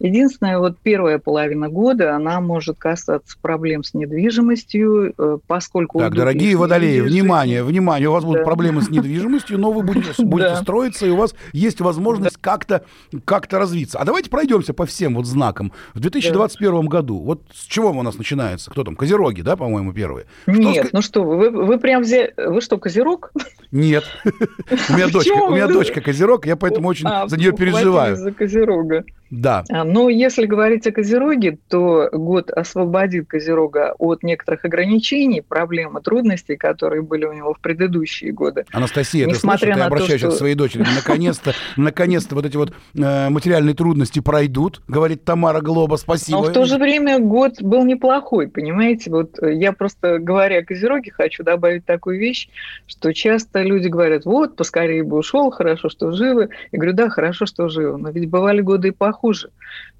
Единственное, 0.00 0.58
вот 0.58 0.76
первая 0.82 1.18
половина 1.18 1.68
года, 1.68 2.16
она 2.16 2.40
может 2.40 2.76
касаться 2.78 3.38
проблем 3.40 3.84
с 3.84 3.94
недвижимостью, 3.94 5.14
э, 5.16 5.38
поскольку... 5.46 6.00
Так, 6.00 6.14
дорогие 6.14 6.56
водолеи, 6.56 7.00
внимание, 7.00 7.62
внимание, 7.62 8.08
у 8.08 8.12
вас 8.12 8.24
да. 8.24 8.28
будут 8.28 8.44
проблемы 8.44 8.82
с 8.82 8.90
недвижимостью, 8.90 9.56
но 9.56 9.70
вы 9.70 9.82
будете, 9.82 10.10
будете 10.24 10.56
строиться, 10.56 11.06
и 11.06 11.10
у 11.10 11.16
вас 11.16 11.34
есть 11.52 11.80
возможность 11.80 12.36
как-то 12.38 12.84
как 13.24 13.50
развиться. 13.52 13.98
А 13.98 14.04
давайте 14.04 14.30
пройдемся 14.30 14.74
по 14.74 14.84
всем 14.84 15.14
вот 15.14 15.26
знакам. 15.26 15.72
В 15.94 16.00
2021 16.00 16.86
году, 16.86 17.20
вот 17.20 17.42
с 17.54 17.64
чего 17.64 17.90
у 17.90 18.02
нас 18.02 18.18
начинается? 18.18 18.72
Кто 18.72 18.82
там? 18.82 18.96
Козероги, 18.96 19.42
да, 19.42 19.56
по-моему, 19.56 19.92
первые? 19.92 20.26
Нет, 20.48 20.88
ну 20.92 21.02
что 21.02 21.22
вы, 21.22 21.50
вы 21.50 21.78
прям 21.78 22.02
взяли... 22.02 22.34
Вы 22.36 22.60
что, 22.60 22.78
Козерог? 22.78 23.30
Нет. 23.74 24.04
У 24.24 24.92
меня 24.92 25.08
дочка, 25.08 25.32
у 25.32 25.50
меня 25.50 25.66
дочка 25.66 26.00
Козерог, 26.00 26.46
я 26.46 26.54
поэтому 26.54 26.86
очень 26.86 27.08
а, 27.08 27.26
за 27.26 27.36
нее 27.36 27.50
переживаю. 27.52 28.14
за 28.16 28.30
Козерога. 28.30 29.04
Да. 29.30 29.64
А, 29.70 29.84
но 29.84 30.08
если 30.08 30.46
говорить 30.46 30.86
о 30.86 30.92
Козероге, 30.92 31.58
то 31.68 32.08
год 32.12 32.50
освободит 32.50 33.26
Козерога 33.26 33.94
от 33.98 34.22
некоторых 34.22 34.64
ограничений, 34.64 35.40
проблем 35.40 35.98
и 35.98 36.02
трудностей, 36.02 36.56
которые 36.56 37.02
были 37.02 37.24
у 37.24 37.32
него 37.32 37.54
в 37.54 37.60
предыдущие 37.60 38.32
годы. 38.32 38.64
Анастасия, 38.72 39.26
Несмотря 39.26 39.58
ты 39.58 39.64
слышишь, 39.64 39.80
ты 39.80 39.86
обращаешься 39.86 40.26
что... 40.28 40.36
к 40.36 40.38
своей 40.38 40.54
дочери. 40.54 40.84
Наконец-то, 40.94 41.52
наконец-то 41.76 42.34
вот 42.34 42.46
эти 42.46 42.56
вот 42.56 42.72
э, 42.96 43.28
материальные 43.28 43.74
трудности 43.74 44.20
пройдут, 44.20 44.82
говорит 44.88 45.24
Тамара 45.24 45.60
Глоба, 45.60 45.96
спасибо. 45.96 46.38
Но 46.38 46.44
в 46.44 46.52
то 46.52 46.64
же 46.64 46.78
время 46.78 47.18
год 47.18 47.60
был 47.60 47.84
неплохой, 47.84 48.48
понимаете? 48.48 49.10
Вот 49.10 49.42
э, 49.42 49.54
я 49.54 49.72
просто, 49.72 50.18
говоря 50.18 50.58
о 50.58 50.64
Козероге, 50.64 51.10
хочу 51.10 51.42
добавить 51.42 51.84
такую 51.84 52.18
вещь, 52.18 52.48
что 52.86 53.12
часто 53.12 53.62
люди 53.62 53.88
говорят, 53.88 54.24
вот, 54.24 54.56
поскорее 54.56 55.02
бы 55.02 55.18
ушел, 55.18 55.50
хорошо, 55.50 55.88
что 55.88 56.12
живы. 56.12 56.50
Я 56.72 56.78
говорю, 56.78 56.94
да, 56.94 57.08
хорошо, 57.08 57.46
что 57.46 57.68
живы. 57.68 57.98
Но 57.98 58.10
ведь 58.10 58.28
бывали 58.30 58.60
годы 58.60 58.88
и 58.88 58.90
похуже 58.92 59.23
хуже. 59.24 59.48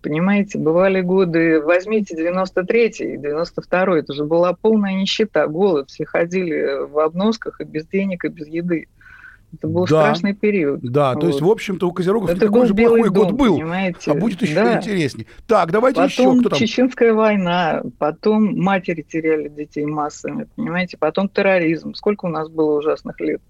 Понимаете, 0.03 0.59
бывали 0.59 1.01
годы, 1.01 1.63
возьмите 1.63 2.15
93-й, 2.15 3.17
92-й, 3.17 4.01
это 4.01 4.13
же 4.13 4.25
была 4.27 4.53
полная 4.53 4.93
нищета, 4.93 5.47
голод, 5.47 5.89
все 5.89 6.05
ходили 6.05 6.87
в 6.87 6.99
обносках 6.99 7.63
и 7.63 7.65
без 7.65 7.87
денег, 7.87 8.27
и 8.27 8.29
без 8.29 8.47
еды. 8.49 8.87
Это 9.55 9.67
был 9.67 9.87
да, 9.87 9.87
страшный 9.87 10.35
период. 10.35 10.81
Да, 10.83 11.15
вот. 11.15 11.21
то 11.21 11.27
есть, 11.29 11.41
в 11.41 11.49
общем-то, 11.49 11.89
у 11.89 11.93
Козерогов 11.93 12.29
это 12.29 12.41
такой 12.41 12.67
же 12.67 12.75
плохой 12.75 13.05
дом, 13.05 13.15
год 13.15 13.33
был. 13.33 13.57
Понимаете? 13.57 14.11
А 14.11 14.15
будет 14.15 14.43
еще 14.43 14.57
да. 14.57 14.77
интереснее. 14.77 15.27
Так, 15.47 15.73
давайте 15.73 16.03
потом 16.03 16.11
еще. 16.11 16.41
Кто 16.41 16.49
там? 16.51 16.59
Чеченская 16.59 17.15
война, 17.15 17.83
потом 17.99 18.59
матери 18.59 19.01
теряли 19.01 19.49
детей 19.49 19.87
массами, 19.87 20.49
понимаете, 20.55 20.99
потом 20.99 21.31
терроризм. 21.31 21.95
Сколько 21.95 22.27
у 22.27 22.29
нас 22.29 22.51
было 22.51 22.77
ужасных 22.77 23.19
лет? 23.21 23.41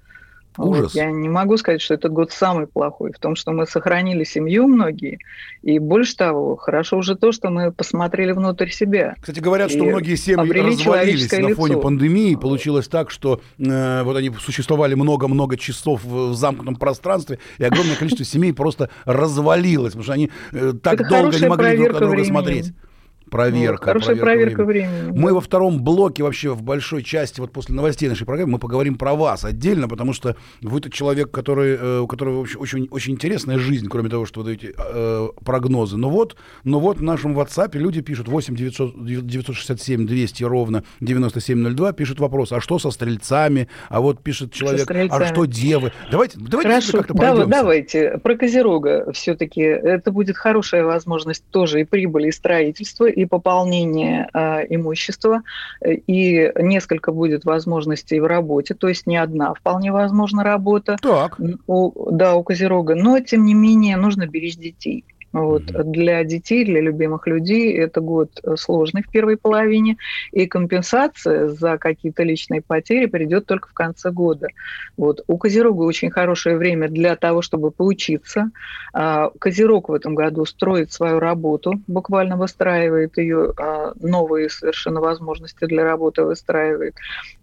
Ужас. 0.57 0.83
Вот. 0.83 0.95
Я 0.95 1.11
не 1.11 1.29
могу 1.29 1.57
сказать, 1.57 1.81
что 1.81 1.95
этот 1.95 2.13
год 2.13 2.33
самый 2.33 2.67
плохой, 2.67 3.13
в 3.13 3.19
том, 3.19 3.35
что 3.35 3.53
мы 3.53 3.67
сохранили 3.67 4.25
семью 4.25 4.67
многие, 4.69 5.19
и 5.63 5.79
больше 5.79 6.17
того, 6.17 6.57
хорошо 6.57 6.99
уже 6.99 7.17
то, 7.17 7.33
что 7.33 7.51
мы 7.51 7.73
посмотрели 7.73 8.33
внутрь 8.33 8.71
себя. 8.71 9.15
Кстати, 9.21 9.41
говорят, 9.41 9.71
что 9.71 9.85
многие 9.85 10.17
семьи 10.17 10.37
развалились 10.37 11.31
на 11.33 11.55
фоне 11.55 11.75
лицо. 11.75 11.81
пандемии, 11.81 12.35
получилось 12.37 12.89
так, 12.89 13.11
что 13.11 13.41
э, 13.59 14.03
вот 14.03 14.17
они 14.17 14.31
существовали 14.41 14.95
много-много 14.95 15.57
часов 15.57 16.05
в 16.05 16.35
замкнутом 16.35 16.77
пространстве, 16.77 17.39
и 17.59 17.65
огромное 17.65 17.97
количество 17.97 18.25
семей 18.25 18.53
просто 18.53 18.91
развалилось, 19.05 19.93
потому 19.93 20.05
что 20.05 20.13
они 20.13 20.31
э, 20.53 20.73
так 20.83 21.09
долго 21.09 21.39
не 21.39 21.49
могли 21.49 21.77
друг 21.77 22.01
на 22.01 22.01
друга 22.01 22.25
смотреть. 22.25 22.73
Проверка. 23.35 23.87
Хорошая 23.87 24.15
проверка 24.15 24.65
времени. 24.65 25.11
Мы 25.11 25.35
во 25.35 25.41
втором 25.41 25.83
блоке 25.83 26.23
вообще 26.23 26.51
в 26.51 26.63
большой 26.63 27.03
части, 27.03 27.41
вот 27.41 27.51
после 27.51 27.75
новостей 27.75 28.09
нашей 28.09 28.27
программы, 28.27 28.53
мы 28.53 28.59
поговорим 28.61 28.95
про 28.95 29.15
вас 29.15 29.45
отдельно, 29.45 29.89
потому 29.89 30.13
что 30.13 30.37
вы 30.63 30.81
тот 30.81 30.93
человек, 30.93 31.33
который, 31.33 31.77
э, 31.77 31.99
у 31.99 32.07
которого 32.07 32.39
вообще 32.39 32.59
очень, 32.59 32.87
очень 32.93 33.15
интересная 33.15 33.59
жизнь, 33.59 33.89
кроме 33.89 34.09
того, 34.09 34.25
что 34.25 34.43
вы 34.43 34.47
даете 34.47 34.73
э, 34.79 35.29
прогнозы. 35.45 35.97
Но 35.97 36.11
вот, 36.11 36.37
но 36.63 36.79
вот 36.79 36.99
в 36.99 37.03
нашем 37.03 37.37
WhatsApp 37.37 37.77
люди 37.77 38.03
пишут 38.03 38.29
8 38.29 38.55
900, 38.55 39.05
967 39.05 40.07
200 40.07 40.45
ровно 40.45 40.85
9702, 41.01 41.93
пишут 41.93 42.21
вопрос, 42.21 42.53
а 42.53 42.61
что 42.61 42.79
со 42.79 42.93
стрельцами? 42.93 43.67
А 43.89 44.01
вот 44.01 44.23
пишет 44.23 44.53
человек, 44.53 44.89
а 44.89 45.27
что 45.27 45.45
девы? 45.47 45.91
Давайте, 46.09 46.39
давайте 46.39 46.71
Хорошо, 46.71 46.99
как-то 46.99 47.15
да, 47.15 47.47
давайте. 47.47 48.19
Про 48.23 48.37
Козерога 48.37 49.11
все-таки. 49.13 49.61
Это 49.61 50.13
будет 50.13 50.37
хорошая 50.37 50.85
возможность 50.85 51.43
тоже 51.51 51.81
и 51.81 51.85
прибыли, 51.85 52.29
и 52.29 52.31
строительства, 52.31 53.07
и 53.07 53.24
пополнения 53.27 54.29
э, 54.33 54.67
имущества, 54.69 55.43
и 55.85 56.53
несколько 56.57 57.13
будет 57.13 57.45
возможностей 57.45 58.21
в 58.21 58.27
работе, 58.27 58.75
то 58.75 58.89
есть 58.89 59.07
не 59.07 59.17
одна 59.17 59.55
вполне 59.55 59.93
возможна 59.93 60.45
работа. 60.45 60.97
Так. 61.01 61.39
У, 61.67 62.11
да, 62.11 62.35
у 62.35 62.43
Козерога. 62.43 62.95
Но, 62.95 63.21
тем 63.21 63.45
не 63.45 63.55
менее, 63.55 63.97
нужно 63.97 64.27
беречь 64.27 64.57
детей. 64.57 65.05
Вот. 65.35 65.65
Для 65.65 66.23
детей, 66.23 66.65
для 66.65 66.81
любимых 66.81 67.27
людей 67.27 67.77
это 67.77 68.01
год 68.01 68.31
э, 68.45 68.55
сложный 68.57 69.03
в 69.03 69.11
первой 69.11 69.37
половине, 69.37 69.97
и 70.31 70.47
компенсация 70.47 71.49
за 71.49 71.77
какие-то 71.77 72.23
личные 72.23 72.63
потери 72.63 73.07
придет 73.07 73.45
только 73.47 73.69
в 73.69 73.73
конце 73.73 74.13
года. 74.13 74.47
Вот. 74.97 75.25
У 75.27 75.37
Козерога 75.37 75.83
очень 75.83 76.11
хорошее 76.11 76.57
время 76.57 76.89
для 76.89 77.17
того, 77.17 77.43
чтобы 77.43 77.73
поучиться. 77.73 78.53
А, 78.93 79.31
Козерог 79.41 79.89
в 79.89 79.93
этом 79.93 80.15
году 80.15 80.45
строит 80.45 80.93
свою 80.93 81.19
работу, 81.19 81.81
буквально 81.89 82.37
выстраивает 82.37 83.19
ее, 83.19 83.55
а, 83.59 83.93
новые 84.01 84.49
совершенно 84.49 85.01
возможности 85.01 85.65
для 85.65 85.83
работы 85.83 86.23
выстраивает. 86.23 86.95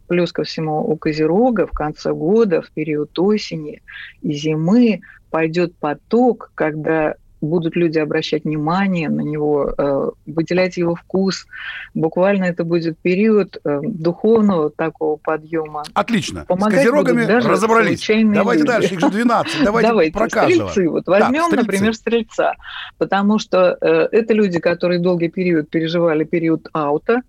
Плюс 0.07 0.31
ко 0.31 0.43
всему 0.43 0.79
у 0.79 0.95
Козерога 0.95 1.67
в 1.67 1.71
конце 1.71 2.13
года, 2.13 2.61
в 2.61 2.71
период 2.71 3.19
осени 3.19 3.81
и 4.21 4.31
зимы 4.31 5.01
пойдет 5.29 5.75
поток, 5.75 6.51
когда 6.55 7.15
будут 7.41 7.75
люди 7.75 7.99
обращать 7.99 8.43
внимание 8.43 9.09
на 9.09 9.21
него, 9.21 9.73
э, 9.77 10.09
выделять 10.27 10.77
его 10.77 10.95
вкус. 10.95 11.47
Буквально 11.93 12.45
это 12.45 12.63
будет 12.63 12.97
период 12.99 13.57
э, 13.63 13.79
духовного 13.83 14.69
такого 14.69 15.17
подъема. 15.17 15.83
Отлично. 15.93 16.45
Помогать 16.47 16.79
С 16.79 16.83
козерогами 16.83 17.23
разобрались. 17.23 18.05
Давайте 18.07 18.63
люди. 18.63 18.71
дальше, 18.71 18.93
их 18.93 18.99
же 18.99 19.09
12. 19.09 19.63
Давайте, 19.63 19.89
Давайте 19.89 20.13
про 20.13 20.27
каждого. 20.29 20.69
Стрельцы. 20.69 20.89
Вот 20.89 21.07
возьмем, 21.07 21.49
так, 21.49 21.59
например, 21.59 21.93
стрельца. 21.95 22.53
Потому 22.97 23.39
что 23.39 23.77
э, 23.81 24.07
это 24.11 24.33
люди, 24.33 24.59
которые 24.59 24.99
долгий 24.99 25.29
период 25.29 25.69
переживали 25.69 26.23
период 26.23 26.67
аута, 26.73 27.21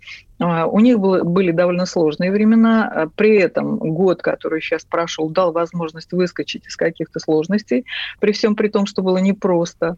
у 0.43 0.81
них 0.81 0.99
было, 0.99 1.23
были 1.23 1.53
довольно 1.53 1.87
сложные 1.87 2.31
времена. 2.31 2.91
А 2.95 3.07
при 3.09 3.37
этом 3.37 3.77
год, 3.79 4.23
который 4.23 4.61
сейчас 4.61 4.85
прошел, 4.85 5.29
дал 5.29 5.53
возможность 5.53 6.13
выскочить 6.13 6.67
из 6.67 6.77
каких-то 6.77 7.21
сложностей, 7.21 7.85
при 8.21 8.33
всем 8.33 8.57
при 8.57 8.69
том, 8.69 8.87
что 8.87 9.03
было 9.03 9.19
непросто. 9.19 9.97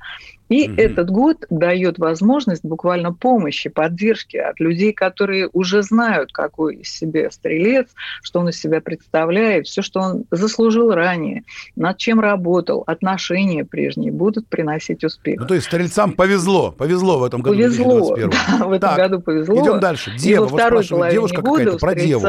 И 0.48 0.68
угу. 0.68 0.74
этот 0.76 1.10
год 1.10 1.46
дает 1.50 1.98
возможность 1.98 2.64
буквально 2.64 3.12
помощи, 3.12 3.70
поддержки 3.70 4.36
от 4.36 4.60
людей, 4.60 4.92
которые 4.92 5.48
уже 5.52 5.82
знают, 5.82 6.32
какой 6.32 6.76
из 6.76 6.90
себя 6.90 7.30
стрелец, 7.30 7.88
что 8.22 8.40
он 8.40 8.50
из 8.50 8.60
себя 8.60 8.80
представляет, 8.80 9.66
все, 9.66 9.82
что 9.82 10.00
он 10.00 10.24
заслужил 10.30 10.92
ранее, 10.92 11.44
над 11.76 11.96
чем 11.96 12.20
работал, 12.20 12.84
отношения 12.86 13.64
прежние 13.64 14.12
будут 14.12 14.48
приносить 14.48 15.04
успех. 15.04 15.40
Ну, 15.40 15.46
то 15.46 15.54
есть 15.54 15.66
стрельцам 15.66 16.12
повезло, 16.12 16.72
повезло 16.72 17.18
в 17.18 17.24
этом 17.24 17.40
году. 17.40 17.56
Повезло, 17.56 18.16
да, 18.16 18.66
в 18.66 18.72
этом 18.72 18.90
так, 18.90 18.96
году 18.96 19.20
повезло. 19.20 19.62
Идем 19.62 19.80
дальше. 19.80 20.12
Дева, 20.34 20.46
во 20.46 20.56
второй 20.56 20.86
половине 20.86 21.12
девушка 21.12 21.42
года 21.42 21.78
про 21.78 21.94
деву. 21.94 22.26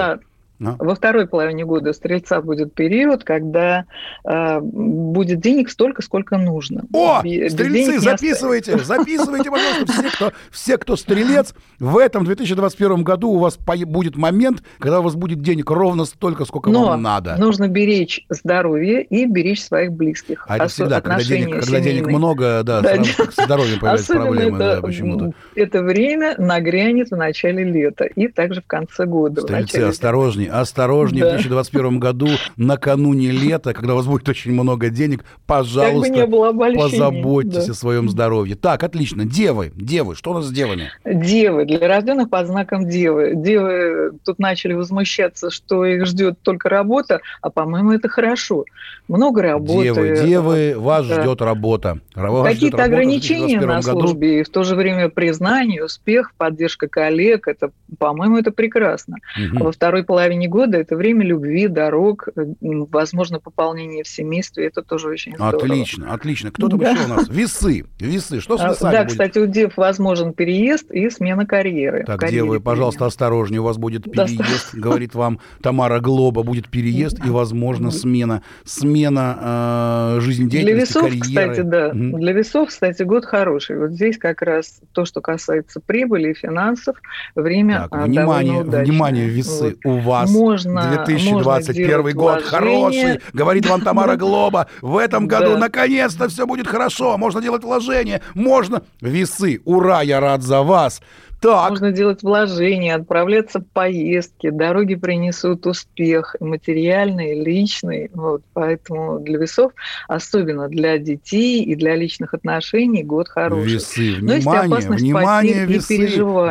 А? 0.64 0.76
Во 0.80 0.96
второй 0.96 1.28
половине 1.28 1.66
года 1.66 1.94
стрельца 1.94 2.42
будет 2.42 2.74
период, 2.74 3.24
когда 3.24 3.86
э, 4.24 4.60
будет 4.60 5.40
денег 5.40 5.70
столько, 5.70 6.02
сколько 6.02 6.38
нужно. 6.38 6.84
О, 6.94 7.22
Без 7.24 7.54
стрельцы, 7.54 8.00
записывайте, 8.00 8.78
записывайте, 8.80 9.52
пожалуйста, 9.52 9.86
все 9.94 10.10
кто, 10.10 10.32
все, 10.52 10.78
кто 10.78 10.96
стрелец, 10.96 11.54
в 11.80 11.98
этом 11.98 12.26
2021 12.26 13.04
году 13.04 13.30
у 13.30 13.40
вас 13.40 13.58
будет 13.58 14.16
момент, 14.16 14.64
когда 14.80 15.00
у 15.00 15.04
вас 15.04 15.16
будет 15.16 15.42
денег 15.42 15.70
ровно 15.70 16.06
столько, 16.06 16.46
сколько 16.46 16.70
Но 16.70 16.86
вам 16.86 17.02
надо. 17.02 17.38
нужно 17.38 17.68
беречь 17.68 18.26
здоровье 18.30 19.04
и 19.04 19.26
беречь 19.26 19.64
своих 19.64 19.92
близких. 19.92 20.46
А 20.48 20.58
это 20.58 20.68
всегда, 20.68 21.02
когда 21.02 21.24
денег, 21.24 21.62
когда 21.62 21.80
денег 21.80 22.08
много, 22.08 22.64
да, 22.64 22.82
да 22.82 22.96
сразу 23.04 23.32
с 23.32 23.44
здоровьем 23.44 23.80
появляются 23.80 24.14
проблемы. 24.14 24.58
Это, 24.58 24.76
да, 24.76 24.82
почему-то. 24.82 25.32
это 25.56 25.82
время 25.84 26.36
нагрянет 26.38 27.10
в 27.12 27.16
начале 27.16 27.64
лета 27.64 28.06
и 28.06 28.28
также 28.28 28.62
в 28.62 28.68
конце 28.68 29.06
года. 29.06 29.42
Стрельцы, 29.42 29.78
осторожнее 29.78 30.45
осторожнее, 30.48 31.06
осторожнее 31.06 31.24
да. 31.24 31.30
в 31.30 31.42
2021 31.42 32.00
году, 32.00 32.28
накануне 32.58 33.32
лета, 33.32 33.74
когда 33.74 33.94
у 33.94 33.98
вас 33.98 34.06
будет 34.06 34.28
очень 34.30 34.52
много 34.52 34.90
денег, 34.90 35.26
пожалуйста, 35.46 36.28
позаботьтесь 36.28 37.66
да. 37.66 37.72
о 37.72 37.76
своем 37.76 38.10
здоровье. 38.10 38.56
Так, 38.56 38.84
отлично. 38.84 39.26
Девы, 39.26 39.72
девы, 39.76 40.16
что 40.16 40.32
у 40.32 40.34
нас 40.36 40.46
с 40.46 40.52
девами? 40.52 40.92
Девы, 41.06 41.66
для 41.66 41.88
рожденных 41.88 42.30
под 42.30 42.48
знаком 42.48 42.88
девы. 42.88 43.34
Девы 43.36 44.12
тут 44.24 44.40
начали 44.40 44.74
возмущаться, 44.74 45.50
что 45.50 45.86
их 45.86 46.06
ждет 46.06 46.40
только 46.42 46.70
работа, 46.70 47.22
а, 47.42 47.50
по-моему, 47.50 47.92
это 47.92 48.10
хорошо. 48.10 48.66
Много 49.08 49.42
работы. 49.42 49.84
Девы, 49.84 50.22
девы, 50.26 50.74
вас 50.78 51.08
да. 51.08 51.22
ждет 51.22 51.42
работа. 51.42 52.00
Какие-то 52.14 52.84
ограничения 52.84 53.60
на 53.60 53.82
службе, 53.82 54.28
году. 54.28 54.40
и 54.40 54.44
в 54.44 54.50
то 54.50 54.64
же 54.64 54.76
время 54.76 55.10
признание, 55.10 55.86
успех, 55.86 56.34
поддержка 56.38 56.88
коллег, 56.88 57.48
это, 57.48 57.72
по-моему, 57.98 58.38
это 58.38 58.52
прекрасно. 58.52 59.18
Угу. 59.38 59.60
А 59.60 59.64
во 59.66 59.72
второй 59.72 60.04
половине 60.04 60.35
половине 60.36 60.48
года 60.48 60.78
это 60.78 60.96
время 60.96 61.26
любви, 61.26 61.68
дорог, 61.68 62.28
э, 62.36 62.46
возможно, 62.62 63.40
пополнение 63.40 64.04
в 64.04 64.08
семействе. 64.08 64.68
Это 64.68 64.82
тоже 64.82 65.10
очень 65.10 65.36
здорово. 65.36 65.64
Отлично, 65.64 66.14
отлично. 66.14 66.52
Кто 66.52 66.68
там 66.68 66.80
да. 66.80 66.92
еще 66.92 67.06
у 67.06 67.08
нас? 67.08 67.30
Весы. 67.30 67.86
Весы. 68.00 68.42
Что 68.42 68.58
с 68.58 68.62
а, 68.62 68.70
весами 68.70 68.92
Да, 68.92 69.04
будет? 69.04 69.12
кстати, 69.12 69.40
у 69.40 69.46
дев 69.46 69.78
возможен 69.78 70.34
переезд 70.34 70.92
и 70.92 71.10
смена 71.10 71.46
карьеры. 71.46 72.04
Так, 72.06 72.20
карьере 72.20 72.44
девы, 72.44 72.60
пожалуйста, 72.60 73.06
осторожнее. 73.06 73.62
У 73.62 73.64
вас 73.64 73.78
будет 73.78 74.04
переезд, 74.04 74.76
говорит 74.76 75.16
вам 75.16 75.40
Тамара 75.62 76.00
Глоба. 76.00 76.44
Будет 76.44 76.70
переезд 76.70 77.24
и, 77.26 77.30
возможно, 77.30 77.92
смена. 77.92 78.44
Смена 78.66 80.16
э, 80.18 80.20
жизнедеятельности, 80.22 80.74
Для 80.74 80.82
весов, 80.82 81.04
карьеры. 81.04 81.54
кстати, 81.54 81.62
да. 81.62 81.88
Угу. 81.90 82.18
Для 82.20 82.34
весов, 82.34 82.70
кстати, 82.70 83.04
год 83.04 83.26
хороший. 83.26 83.80
Вот 83.80 83.92
здесь 83.92 84.18
как 84.18 84.42
раз 84.42 84.82
то, 84.92 85.06
что 85.06 85.22
касается 85.22 85.80
прибыли 85.80 86.32
и 86.32 86.34
финансов, 86.34 86.98
время 87.36 87.88
так, 87.90 88.06
внимание, 88.06 88.64
внимание, 88.64 89.28
весы. 89.28 89.78
Вот. 89.84 89.96
У 89.96 90.00
вас 90.00 90.25
вас. 90.26 90.34
Можно, 90.34 91.06
2021 91.06 91.98
можно 91.98 92.14
год 92.14 92.44
хороший, 92.44 93.22
говорит 93.34 93.66
вам 93.68 93.82
Тамара 93.82 94.16
Глоба. 94.18 94.68
В 94.82 94.98
этом 94.98 95.28
году 95.28 95.54
да. 95.54 95.58
наконец-то 95.58 96.28
все 96.28 96.46
будет 96.46 96.68
хорошо. 96.68 97.18
Можно 97.18 97.42
делать 97.42 97.64
вложения, 97.64 98.22
можно 98.34 98.84
весы. 99.02 99.62
Ура, 99.66 100.02
я 100.02 100.20
рад 100.20 100.42
за 100.44 100.62
вас. 100.62 101.02
Так. 101.42 101.70
Можно 101.70 101.92
делать 101.92 102.24
вложения, 102.24 102.96
отправляться 102.96 103.60
в 103.60 103.66
поездки, 103.66 104.50
дороги 104.50 104.96
принесут 104.96 105.68
успех, 105.68 106.36
материальный, 106.40 107.40
личный. 107.44 108.10
Вот, 108.14 108.42
поэтому 108.54 109.20
для 109.20 109.38
весов, 109.38 109.72
особенно 110.08 110.68
для 110.68 110.98
детей 110.98 111.64
и 111.64 111.76
для 111.76 111.96
личных 111.96 112.34
отношений, 112.34 113.04
год 113.04 113.30
хороший. 113.30 113.74
Весы, 113.74 114.16
внимание, 114.16 114.90
внимание, 114.90 115.66
весы 115.66 115.98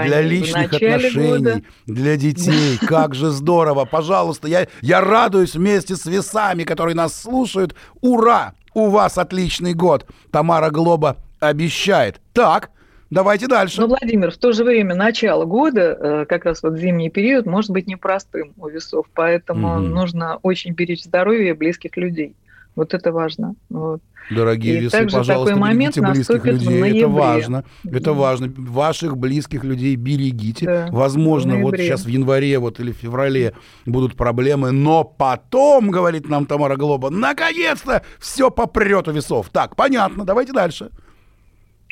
для 0.06 0.20
личных 0.20 0.72
отношений, 0.72 1.38
года. 1.38 1.62
для 1.86 2.16
детей. 2.16 2.78
Как 2.86 3.14
же 3.14 3.30
здорово. 3.30 3.84
Пожалуйста, 3.84 4.48
я, 4.48 4.68
я 4.80 5.00
радуюсь 5.00 5.54
вместе 5.54 5.96
с 5.96 6.06
весами, 6.06 6.64
которые 6.64 6.94
нас 6.94 7.20
слушают. 7.20 7.74
Ура! 8.00 8.54
У 8.74 8.88
вас 8.88 9.18
отличный 9.18 9.72
год. 9.72 10.06
Тамара 10.32 10.70
Глоба 10.70 11.16
обещает. 11.38 12.20
Так, 12.32 12.70
Давайте 13.14 13.46
дальше. 13.46 13.80
Но, 13.80 13.86
Владимир, 13.86 14.32
в 14.32 14.36
то 14.38 14.52
же 14.52 14.64
время 14.64 14.96
начало 14.96 15.44
года, 15.44 15.96
э, 16.00 16.26
как 16.28 16.44
раз 16.44 16.64
вот 16.64 16.76
зимний 16.76 17.10
период, 17.10 17.46
может 17.46 17.70
быть 17.70 17.86
непростым 17.86 18.52
у 18.56 18.66
весов, 18.68 19.06
поэтому 19.14 19.74
угу. 19.74 19.82
нужно 19.82 20.38
очень 20.42 20.72
беречь 20.72 21.04
здоровье 21.04 21.54
близких 21.54 21.96
людей. 21.96 22.34
Вот 22.74 22.92
это 22.92 23.12
важно. 23.12 23.54
Вот. 23.70 24.00
Дорогие 24.30 24.78
и 24.78 24.80
весы, 24.80 25.06
пожалуйста, 25.06 25.54
берегите 25.54 26.00
близких 26.00 26.44
людей. 26.44 26.98
Это 26.98 27.08
важно. 27.08 27.64
Это 27.84 28.12
важно. 28.14 28.52
Ваших 28.56 29.16
близких 29.16 29.62
людей 29.62 29.94
берегите. 29.94 30.66
Да, 30.66 30.88
Возможно, 30.90 31.58
вот 31.58 31.76
сейчас 31.76 32.04
в 32.04 32.08
январе 32.08 32.58
вот, 32.58 32.80
или 32.80 32.90
в 32.90 32.96
феврале 32.96 33.54
будут 33.86 34.16
проблемы, 34.16 34.72
но 34.72 35.04
потом, 35.04 35.90
говорит 35.90 36.28
нам 36.28 36.46
Тамара 36.46 36.76
Глоба, 36.76 37.10
наконец-то 37.10 38.02
все 38.18 38.50
попрет 38.50 39.06
у 39.06 39.12
весов. 39.12 39.50
Так, 39.52 39.76
понятно, 39.76 40.24
давайте 40.24 40.52
дальше. 40.52 40.90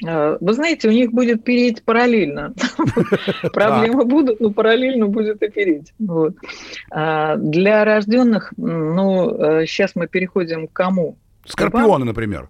Э, 0.07 0.37
вы 0.41 0.53
знаете, 0.55 0.89
у 0.89 0.93
них 0.93 1.13
будет 1.13 1.45
переть 1.45 1.83
параллельно. 1.83 2.55
Проблемы 3.53 4.05
будут, 4.05 4.41
но 4.41 4.51
параллельно 4.51 5.07
будет 5.07 5.43
и 5.43 5.49
переть. 5.49 5.93
Вот. 5.99 6.35
А, 6.91 7.37
для 7.37 7.85
рожденных, 7.85 8.53
ну, 8.57 9.31
сейчас 9.67 9.91
э, 9.91 10.01
мы 10.01 10.09
переходим 10.09 10.69
к 10.69 10.73
кому? 10.73 11.17
Скорпионы, 11.45 12.05
например. 12.05 12.49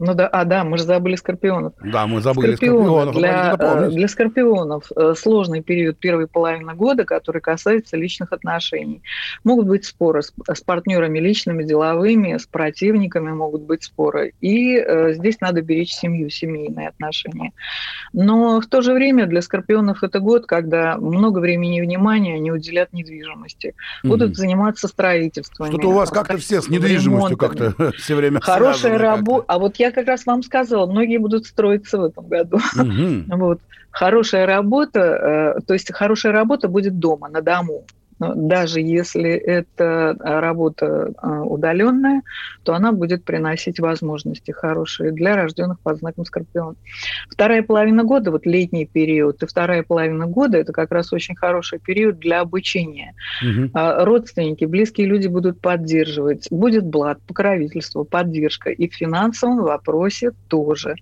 Ну 0.00 0.14
да, 0.14 0.26
а 0.28 0.46
да, 0.46 0.64
мы 0.64 0.78
же 0.78 0.84
забыли 0.84 1.14
скорпионов. 1.14 1.74
Да, 1.84 2.06
мы 2.06 2.22
забыли 2.22 2.56
Скорпионы 2.56 2.84
скорпионов. 2.84 3.16
Для, 3.16 3.56
э, 3.60 3.90
для 3.90 4.08
скорпионов 4.08 4.90
э, 4.96 5.14
сложный 5.14 5.62
период 5.62 5.98
первой 5.98 6.26
половины 6.26 6.74
года, 6.74 7.04
который 7.04 7.42
касается 7.42 7.98
личных 7.98 8.32
отношений. 8.32 9.02
Могут 9.44 9.66
быть 9.66 9.84
споры 9.84 10.22
с, 10.22 10.32
с 10.50 10.62
партнерами 10.62 11.18
личными, 11.18 11.64
деловыми, 11.64 12.38
с 12.38 12.46
противниками 12.46 13.30
могут 13.30 13.60
быть 13.62 13.84
споры. 13.84 14.32
И 14.40 14.78
э, 14.78 15.12
здесь 15.12 15.38
надо 15.42 15.60
беречь 15.60 15.92
семью, 15.92 16.30
семейные 16.30 16.88
отношения. 16.88 17.52
Но 18.14 18.62
в 18.62 18.66
то 18.66 18.80
же 18.80 18.94
время 18.94 19.26
для 19.26 19.42
скорпионов 19.42 20.02
это 20.02 20.18
год, 20.20 20.46
когда 20.46 20.96
много 20.96 21.40
времени 21.40 21.76
и 21.76 21.82
внимания 21.82 22.36
они 22.36 22.50
уделят 22.50 22.94
недвижимости. 22.94 23.74
Будут 24.02 24.30
Мгм. 24.30 24.34
заниматься 24.34 24.88
строительством. 24.88 25.68
Что-то 25.68 25.88
у 25.88 25.92
вас 25.92 26.08
как-то 26.08 26.38
все 26.38 26.62
с 26.62 26.70
недвижимостью 26.70 27.36
как-то 27.36 27.74
все 27.98 28.14
время 28.14 28.40
Хорошая 28.40 28.96
работа. 28.96 29.44
А 29.46 29.58
вот 29.58 29.76
я 29.76 29.89
как 29.92 30.06
раз 30.06 30.26
вам 30.26 30.42
сказала, 30.42 30.90
многие 30.90 31.18
будут 31.18 31.46
строиться 31.46 31.98
в 31.98 32.04
этом 32.04 32.28
году. 32.28 32.58
Мгм. 32.74 33.26
Вот. 33.30 33.58
Хорошая 33.90 34.46
работа, 34.46 35.00
э, 35.00 35.60
то 35.66 35.74
есть 35.74 35.92
хорошая 35.92 36.32
работа 36.32 36.68
будет 36.68 37.00
дома, 37.00 37.28
на 37.28 37.42
дому. 37.42 37.86
Но 38.20 38.34
Даже 38.34 38.80
если 38.80 39.30
это 39.30 40.16
э, 40.18 40.40
работа 40.40 41.12
э, 41.20 41.28
удаленная, 41.40 42.22
то 42.62 42.74
она 42.74 42.92
будет 42.92 43.24
приносить 43.24 43.80
возможности 43.80 44.50
хорошие 44.50 45.10
для 45.10 45.34
рожденных 45.34 45.80
под 45.80 45.98
знаком 45.98 46.24
Скорпион. 46.26 46.76
Вторая 47.30 47.62
половина 47.62 48.04
года, 48.04 48.30
вот 48.30 48.46
летний 48.46 48.86
период, 48.86 49.42
и 49.42 49.46
вторая 49.46 49.82
половина 49.82 50.26
года 50.26 50.58
это 50.58 50.72
как 50.72 50.92
раз 50.92 51.12
очень 51.12 51.34
хороший 51.34 51.78
период 51.78 52.18
для 52.18 52.40
обучения. 52.40 53.14
А 53.72 54.04
Родственники, 54.04 54.66
близкие 54.66 55.06
люди 55.06 55.26
будут 55.26 55.60
поддерживать. 55.60 56.46
Будет 56.50 56.84
блат, 56.84 57.18
покровительство, 57.26 58.04
поддержка. 58.04 58.70
И 58.70 58.88
в 58.88 58.94
финансовом 58.94 59.62
вопросе 59.62 60.32
тоже. 60.48 60.94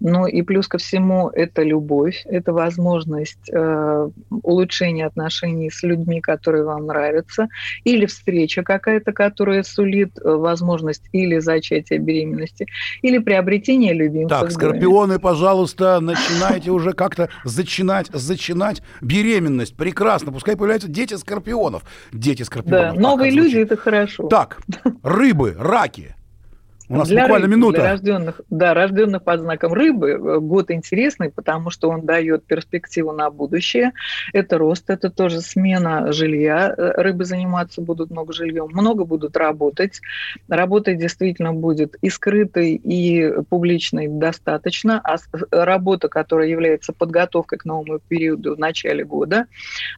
Ну 0.00 0.26
и 0.26 0.42
плюс 0.42 0.68
ко 0.68 0.76
всему 0.76 1.30
это 1.30 1.62
любовь, 1.62 2.22
это 2.26 2.52
возможность 2.52 3.50
э, 3.50 4.08
улучшения 4.42 5.06
отношений 5.06 5.70
с 5.70 5.82
людьми, 5.82 6.20
которые 6.20 6.65
вам 6.66 6.86
нравятся, 6.86 7.48
или 7.84 8.06
встреча 8.06 8.62
какая-то, 8.62 9.12
которая 9.12 9.62
сулит 9.62 10.18
э, 10.18 10.28
возможность 10.28 11.04
или 11.12 11.38
зачатия 11.38 11.98
беременности, 11.98 12.66
или 13.02 13.18
приобретения 13.18 13.92
любимцев. 13.92 14.38
Так, 14.38 14.50
скорпионы, 14.50 15.18
пожалуйста, 15.18 16.00
начинайте 16.00 16.70
уже 16.70 16.92
как-то 16.92 17.28
зачинать, 17.44 18.08
зачинать 18.12 18.82
беременность. 19.00 19.76
Прекрасно. 19.76 20.32
Пускай 20.32 20.56
появляются 20.56 20.88
дети 20.88 21.14
скорпионов. 21.14 21.84
Дети 22.12 22.40
Да, 22.40 22.44
скорпионов. 22.44 22.92
Так, 22.92 23.00
новые 23.00 23.30
люди 23.30 23.56
это 23.58 23.76
хорошо. 23.76 24.28
Так, 24.28 24.60
рыбы, 25.02 25.54
раки. 25.58 26.14
У 26.88 26.96
нас 26.96 27.08
Для 27.08 27.22
буквально 27.22 27.46
рыб, 27.46 27.56
минута. 27.56 27.80
Для 27.80 27.90
рожденных, 27.90 28.40
да, 28.48 28.74
рожденных 28.74 29.24
под 29.24 29.40
знаком 29.40 29.72
рыбы 29.72 30.10
э, 30.10 30.38
год 30.38 30.70
интересный, 30.70 31.30
потому 31.30 31.70
что 31.70 31.88
он 31.90 32.06
дает 32.06 32.44
перспективу 32.46 33.12
на 33.12 33.30
будущее. 33.30 33.92
Это 34.32 34.58
рост, 34.58 34.88
это 34.88 35.10
тоже 35.10 35.40
смена 35.40 36.12
жилья. 36.12 36.72
Э, 36.76 36.92
Рыбы 37.02 37.24
заниматься 37.24 37.80
будут 37.80 38.10
много 38.10 38.32
жильем, 38.32 38.68
много 38.70 39.04
будут 39.04 39.36
работать. 39.36 40.00
Работа 40.48 40.94
действительно 40.94 41.52
будет 41.52 41.96
и 42.02 42.08
скрытой, 42.10 42.74
и 42.74 43.42
публичной 43.48 44.06
достаточно. 44.08 45.00
А 45.02 45.18
с- 45.18 45.28
работа, 45.50 46.08
которая 46.08 46.48
является 46.48 46.92
подготовкой 46.92 47.58
к 47.58 47.64
новому 47.64 47.98
периоду 47.98 48.54
в 48.54 48.58
начале 48.58 49.04
года. 49.04 49.46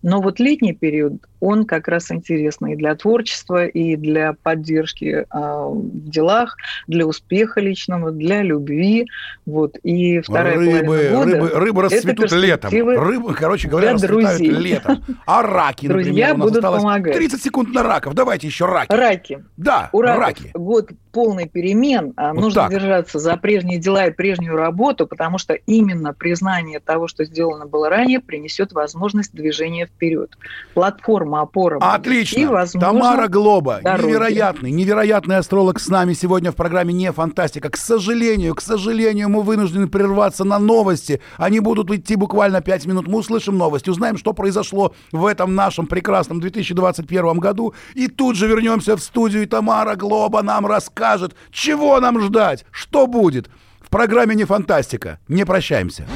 Но 0.02 0.22
вот 0.22 0.40
летний 0.40 0.72
период, 0.72 1.14
он 1.40 1.66
как 1.66 1.88
раз 1.88 2.10
интересный 2.10 2.72
и 2.72 2.76
для 2.76 2.94
творчества, 2.94 3.66
и 3.66 3.96
для 3.96 4.32
поддержки 4.42 5.26
а, 5.30 5.68
в 5.68 6.08
делах, 6.08 6.56
для 6.86 7.06
успеха 7.06 7.60
личного, 7.60 8.10
для 8.10 8.42
любви. 8.42 9.06
Вот. 9.46 9.76
И 9.82 10.20
вторая 10.20 10.56
Рыбы, 10.56 10.84
половина 10.84 11.16
года 11.16 11.30
рыбы, 11.32 11.48
рыбы 11.54 11.82
расцветут 11.82 12.32
летом. 12.32 12.70
Рыбы, 12.72 13.34
короче 13.34 13.68
говоря, 13.68 13.92
расцветают 13.94 14.38
друзей. 14.38 14.50
летом. 14.50 15.04
А 15.26 15.42
раки, 15.42 15.86
Друзья 15.86 16.28
например, 16.28 16.34
у 16.34 16.38
нас 16.38 16.48
будут 16.48 16.62
помогать. 16.62 17.14
30 17.14 17.42
секунд 17.42 17.72
на 17.74 17.82
раков. 17.82 18.14
Давайте 18.14 18.46
еще 18.46 18.66
раки. 18.66 18.92
Раки. 18.92 19.44
Да, 19.56 19.90
У 19.92 20.00
раков 20.02 20.20
раки. 20.24 20.50
год 20.54 20.90
полный 21.12 21.48
перемен. 21.48 22.12
а 22.16 22.32
Вот 22.32 22.40
Нужно 22.42 22.62
так. 22.62 22.70
держаться 22.70 23.18
за 23.18 23.36
прежние 23.36 23.78
дела 23.78 24.06
и 24.06 24.10
прежнюю 24.12 24.54
работу, 24.56 25.06
потому 25.06 25.38
что 25.38 25.54
именно 25.54 26.12
признание 26.12 26.78
того, 26.80 27.08
что 27.08 27.24
сделано 27.24 27.66
было 27.66 27.88
ранее, 27.88 28.20
принесет 28.20 28.72
возможность 28.72 29.32
движения 29.34 29.86
вперед. 29.86 30.36
Платформа, 30.74 31.40
опора. 31.40 31.78
Отлично. 31.80 32.38
И, 32.40 32.44
возможно, 32.46 32.88
Тамара 32.88 33.28
Глоба, 33.28 33.80
дороги. 33.82 34.06
невероятный, 34.10 34.70
невероятный 34.70 35.36
астролог 35.36 35.80
с 35.80 35.88
нами 35.88 36.12
сегодня 36.12 36.52
в 36.52 36.56
программе 36.56 36.67
«Не 36.68 37.12
фантастика». 37.12 37.70
К 37.70 37.76
сожалению, 37.76 38.54
к 38.54 38.60
сожалению, 38.60 39.28
мы 39.28 39.42
вынуждены 39.42 39.88
прерваться 39.88 40.44
на 40.44 40.58
новости. 40.58 41.20
Они 41.36 41.60
будут 41.60 41.90
идти 41.90 42.16
буквально 42.16 42.60
5 42.60 42.86
минут. 42.86 43.06
Мы 43.06 43.18
услышим 43.18 43.56
новости, 43.58 43.90
узнаем, 43.90 44.16
что 44.16 44.32
произошло 44.32 44.94
в 45.12 45.26
этом 45.26 45.54
нашем 45.54 45.86
прекрасном 45.86 46.40
2021 46.40 47.38
году. 47.38 47.74
И 47.94 48.08
тут 48.08 48.36
же 48.36 48.46
вернемся 48.46 48.96
в 48.96 49.00
студию, 49.00 49.42
и 49.42 49.46
Тамара 49.46 49.96
Глоба 49.96 50.42
нам 50.42 50.66
расскажет, 50.66 51.34
чего 51.50 51.98
нам 52.00 52.20
ждать, 52.20 52.64
что 52.70 53.06
будет. 53.06 53.48
В 53.80 53.90
программе 53.90 54.34
«Не 54.34 54.44
фантастика». 54.44 55.18
Не 55.28 55.46
прощаемся. 55.46 56.06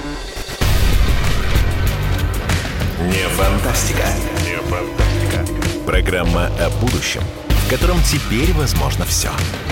Не 3.00 3.28
фантастика. 3.30 4.04
Не 4.44 4.56
фантастика. 4.68 5.86
Программа 5.86 6.46
о 6.60 6.70
будущем, 6.80 7.22
в 7.48 7.70
котором 7.70 7.96
теперь 8.02 8.52
возможно 8.52 9.04
все. 9.04 9.30
Не 9.30 9.71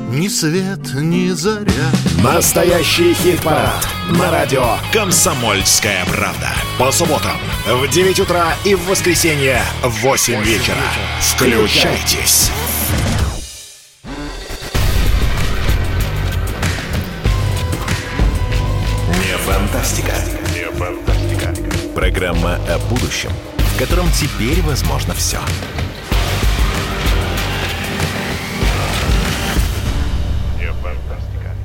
ни 0.11 0.27
свет, 0.27 0.93
ни 0.93 1.29
заря. 1.29 1.89
Настоящий 2.21 3.13
хит-парад 3.13 3.87
на 4.09 4.29
радио 4.29 4.75
«Комсомольская 4.91 6.05
правда». 6.05 6.49
По 6.77 6.91
субботам 6.91 7.37
в 7.65 7.87
9 7.87 8.19
утра 8.19 8.53
и 8.65 8.75
в 8.75 8.85
воскресенье 8.87 9.61
в 9.81 10.01
8 10.01 10.43
вечера. 10.43 10.75
Включайтесь. 11.21 12.51
Не 19.07 19.37
фантастика. 19.37 20.13
Не 20.53 20.71
фантастика. 20.77 21.53
Программа 21.95 22.55
о 22.67 22.79
будущем, 22.89 23.31
в 23.57 23.79
котором 23.79 24.11
теперь 24.11 24.61
возможно 24.61 25.13
все. 25.13 25.39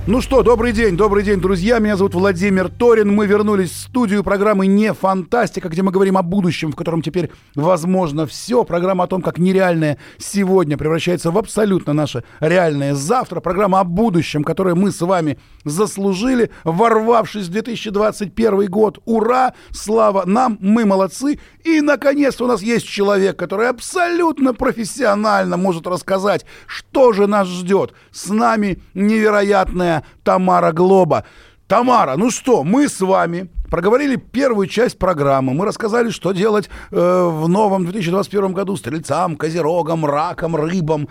Ну 0.08 0.20
что, 0.20 0.44
добрый 0.44 0.70
день, 0.70 0.96
добрый 0.96 1.24
день, 1.24 1.40
друзья. 1.40 1.80
Меня 1.80 1.96
зовут 1.96 2.14
Владимир 2.14 2.68
Торин. 2.68 3.12
Мы 3.12 3.26
вернулись 3.26 3.72
в 3.72 3.76
студию 3.76 4.22
программы 4.22 4.68
«Не 4.68 4.94
фантастика», 4.94 5.68
где 5.68 5.82
мы 5.82 5.90
говорим 5.90 6.16
о 6.16 6.22
будущем, 6.22 6.70
в 6.70 6.76
котором 6.76 7.02
теперь 7.02 7.32
возможно 7.56 8.24
все. 8.24 8.62
Программа 8.62 9.02
о 9.02 9.06
том, 9.08 9.20
как 9.20 9.38
нереальное 9.38 9.98
сегодня 10.16 10.78
превращается 10.78 11.32
в 11.32 11.38
абсолютно 11.38 11.92
наше 11.92 12.22
реальное 12.38 12.94
завтра. 12.94 13.40
Программа 13.40 13.80
о 13.80 13.84
будущем, 13.84 14.44
которое 14.44 14.76
мы 14.76 14.92
с 14.92 15.00
вами 15.00 15.40
заслужили, 15.64 16.52
ворвавшись 16.62 17.48
в 17.48 17.50
2021 17.50 18.66
год. 18.70 19.00
Ура! 19.06 19.54
Слава 19.72 20.22
нам! 20.24 20.56
Мы 20.60 20.84
молодцы! 20.84 21.40
И, 21.64 21.80
наконец, 21.80 22.40
у 22.40 22.46
нас 22.46 22.62
есть 22.62 22.86
человек, 22.86 23.36
который 23.36 23.68
абсолютно 23.68 24.54
профессионально 24.54 25.56
может 25.56 25.88
рассказать, 25.88 26.46
что 26.68 27.12
же 27.12 27.26
нас 27.26 27.48
ждет. 27.48 27.92
С 28.12 28.28
нами 28.28 28.80
невероятная 28.94 29.95
Тамара 30.24 30.72
Глоба. 30.72 31.24
Тамара, 31.66 32.16
ну 32.16 32.30
что, 32.30 32.62
мы 32.62 32.88
с 32.88 33.00
вами 33.00 33.50
проговорили 33.70 34.14
первую 34.16 34.68
часть 34.68 34.98
программы. 34.98 35.52
Мы 35.52 35.64
рассказали, 35.64 36.10
что 36.10 36.32
делать 36.32 36.70
э, 36.92 36.96
в 36.96 37.48
новом 37.48 37.84
2021 37.84 38.52
году 38.52 38.76
стрельцам, 38.76 39.36
козерогам, 39.36 40.06
ракам, 40.06 40.54
рыбам. 40.54 41.08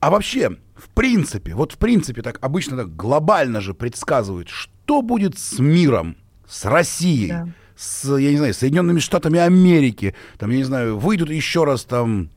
А 0.00 0.10
вообще, 0.10 0.56
в 0.74 0.88
принципе, 0.94 1.54
вот 1.54 1.72
в 1.72 1.76
принципе 1.76 2.22
так 2.22 2.38
обычно 2.40 2.78
так 2.78 2.96
глобально 2.96 3.60
же 3.60 3.74
предсказывают, 3.74 4.48
что 4.48 5.02
будет 5.02 5.38
с 5.38 5.58
миром, 5.58 6.16
с 6.48 6.64
Россией, 6.64 7.28
Да. 7.28 7.48
с, 7.76 8.16
я 8.16 8.30
не 8.30 8.38
знаю, 8.38 8.54
Соединенными 8.54 8.98
Штатами 8.98 9.38
Америки, 9.38 10.14
там, 10.38 10.50
я 10.50 10.56
не 10.56 10.64
знаю, 10.64 10.98
выйдут 10.98 11.30
еще 11.30 11.64
раз 11.64 11.84
там 11.84 12.30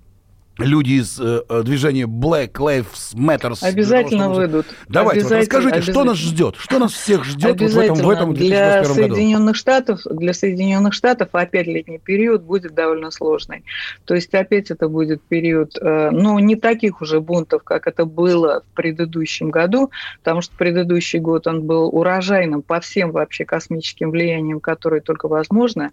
люди 0.58 0.94
из 0.94 1.20
э, 1.20 1.44
э, 1.48 1.63
движения 1.63 2.06
Black 2.06 2.54
Lives 2.54 3.13
Matter. 3.13 3.54
Обязательно 3.62 4.24
того, 4.26 4.36
выйдут. 4.36 4.65
Давайте, 4.88 5.24
вот 5.24 5.32
расскажите, 5.34 5.82
что 5.82 6.04
нас 6.04 6.18
ждет? 6.18 6.56
Что 6.58 6.80
нас 6.80 6.94
всех 6.94 7.26
ждет 7.26 7.60
вот 7.60 7.72
в 7.72 7.78
этом, 7.78 7.98
в 7.98 8.10
этом 8.10 8.34
2021 8.34 8.36
для 8.36 8.84
Соединенных 8.84 9.56
Штатов, 9.56 10.02
Для 10.10 10.34
Соединенных 10.34 10.94
Штатов 10.94 11.30
опять 11.34 11.68
летний 11.68 12.00
период 12.00 12.44
будет 12.44 12.74
довольно 12.74 13.12
сложный. 13.12 13.63
То 14.06 14.15
есть 14.15 14.34
опять 14.34 14.72
это 14.72 14.88
будет 14.88 15.22
период, 15.24 15.78
э, 15.80 16.10
ну, 16.12 16.39
не 16.39 16.56
таких 16.56 17.02
уже 17.02 17.20
бунтов, 17.20 17.63
как 17.63 17.88
это 17.88 18.06
было 18.06 18.63
в 18.72 18.76
предыдущем 18.76 19.52
году, 19.52 19.91
потому 20.24 20.41
что 20.41 20.56
предыдущий 20.56 21.20
год 21.20 21.48
он 21.48 21.63
был 21.63 21.89
урожайным 21.89 22.62
по 22.62 22.80
всем 22.80 23.12
вообще 23.12 23.46
космическим 23.46 24.12
влияниям, 24.12 24.60
которые 24.60 25.02
только 25.02 25.28
возможны. 25.28 25.91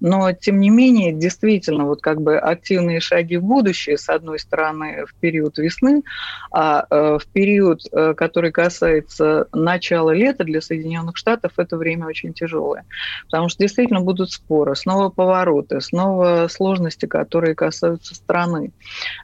Но, 0.00 0.32
тем 0.32 0.60
не 0.60 0.70
менее, 0.70 1.12
действительно, 1.12 1.86
вот 1.86 2.02
как 2.02 2.20
бы 2.20 2.38
активные 2.38 3.00
шаги 3.00 3.36
в 3.36 3.42
будущее 3.42 3.96
с 4.02 4.08
одной 4.08 4.38
стороны, 4.38 5.04
в 5.06 5.14
период 5.14 5.58
весны, 5.58 6.02
а 6.50 6.86
э, 6.90 7.18
в 7.18 7.26
период, 7.26 7.80
э, 7.92 8.14
который 8.14 8.50
касается 8.50 9.46
начала 9.52 10.10
лета 10.10 10.44
для 10.44 10.60
Соединенных 10.60 11.16
Штатов, 11.16 11.52
это 11.56 11.76
время 11.76 12.06
очень 12.06 12.32
тяжелое. 12.32 12.84
Потому 13.26 13.48
что 13.48 13.60
действительно 13.60 14.00
будут 14.00 14.32
споры, 14.32 14.74
снова 14.76 15.08
повороты, 15.08 15.80
снова 15.80 16.48
сложности, 16.48 17.06
которые 17.06 17.54
касаются 17.54 18.14
страны. 18.14 18.72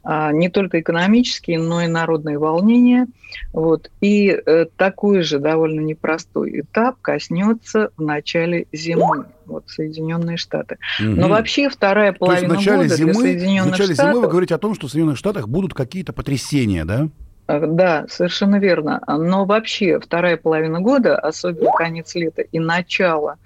А, 0.05 0.33
не 0.33 0.49
только 0.49 0.81
экономические, 0.81 1.59
но 1.59 1.83
и 1.83 1.87
народные 1.87 2.39
волнения. 2.39 3.07
Вот. 3.53 3.91
И 4.01 4.29
э, 4.29 4.67
такой 4.77 5.23
же 5.23 5.39
довольно 5.39 5.81
непростой 5.81 6.61
этап 6.61 7.01
коснется 7.01 7.91
в 7.97 8.03
начале 8.03 8.67
зимы 8.73 9.27
вот 9.47 9.65
Соединенные 9.69 10.37
Штаты. 10.37 10.79
Угу. 11.01 11.09
Но 11.09 11.29
вообще 11.29 11.69
вторая 11.69 12.13
половина 12.13 12.49
То 12.49 12.55
есть 12.55 12.67
в 12.67 12.69
начале 12.69 12.83
года 12.85 12.97
зимы, 12.97 13.13
для 13.13 13.21
Соединенных 13.21 13.69
в 13.69 13.71
начале 13.71 13.95
Штатов... 13.95 14.13
зимы 14.13 14.25
вы 14.25 14.31
говорите 14.31 14.55
о 14.55 14.59
том, 14.59 14.75
что 14.75 14.87
в 14.87 14.91
Соединенных 14.91 15.19
Штатах 15.19 15.49
будут 15.49 15.75
какие-то 15.75 16.13
потрясения, 16.13 16.85
да? 16.85 17.09
Э, 17.49 17.67
да, 17.67 18.07
совершенно 18.09 18.57
верно. 18.57 19.03
Но 19.07 19.45
вообще 19.47 19.99
вторая 19.99 20.37
половина 20.37 20.81
года, 20.81 21.19
особенно 21.19 21.73
конец 21.73 22.15
лета 22.15 22.43
и 22.43 22.59
начало 22.59 23.39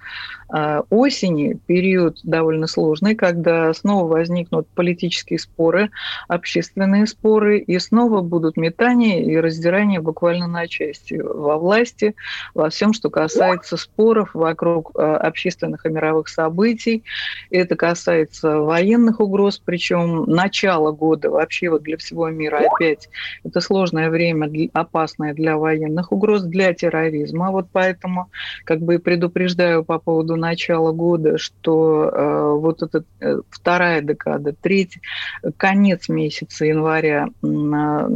а, 0.55 0.83
осени, 0.91 1.57
период 1.65 2.19
довольно 2.23 2.67
сложный, 2.67 3.15
когда 3.15 3.73
снова 3.73 4.05
возникнут 4.05 4.67
политические 4.67 5.39
споры, 5.39 5.89
общественные 6.27 7.07
споры, 7.07 7.57
и 7.57 7.79
снова 7.79 8.21
будут 8.21 8.55
метания 8.55 9.23
и 9.23 9.35
раздирания 9.37 9.99
буквально 9.99 10.47
на 10.47 10.67
части 10.67 11.15
во 11.15 11.57
власти, 11.57 12.13
во 12.53 12.69
всем, 12.69 12.93
что 12.93 13.09
касается 13.09 13.77
споров 13.77 14.35
вокруг 14.35 14.91
а, 14.95 15.17
общественных 15.17 15.87
и 15.87 15.89
мировых 15.89 16.27
событий. 16.27 17.03
Это 17.49 17.75
касается 17.75 18.59
военных 18.59 19.21
угроз, 19.21 19.59
причем 19.63 20.25
начало 20.25 20.91
года 20.91 21.31
вообще 21.31 21.69
вот 21.69 21.81
для 21.81 21.97
всего 21.97 22.29
мира 22.29 22.61
опять 22.71 23.09
это 23.43 23.59
сложное 23.93 24.09
время, 24.09 24.49
опасное 24.73 25.33
для 25.33 25.57
военных 25.57 26.11
угроз, 26.11 26.43
для 26.43 26.73
терроризма. 26.73 27.51
Вот 27.51 27.67
поэтому 27.71 28.27
как 28.65 28.79
бы 28.79 28.99
предупреждаю 28.99 29.83
по 29.83 29.99
поводу 29.99 30.35
начала 30.35 30.91
года, 30.91 31.37
что 31.37 32.09
э, 32.09 32.57
вот 32.59 32.81
эта 32.81 33.03
э, 33.19 33.41
вторая 33.49 34.01
декада, 34.01 34.53
третий, 34.59 35.01
конец 35.57 36.09
месяца 36.09 36.65
января, 36.65 37.27
э, 37.43 38.09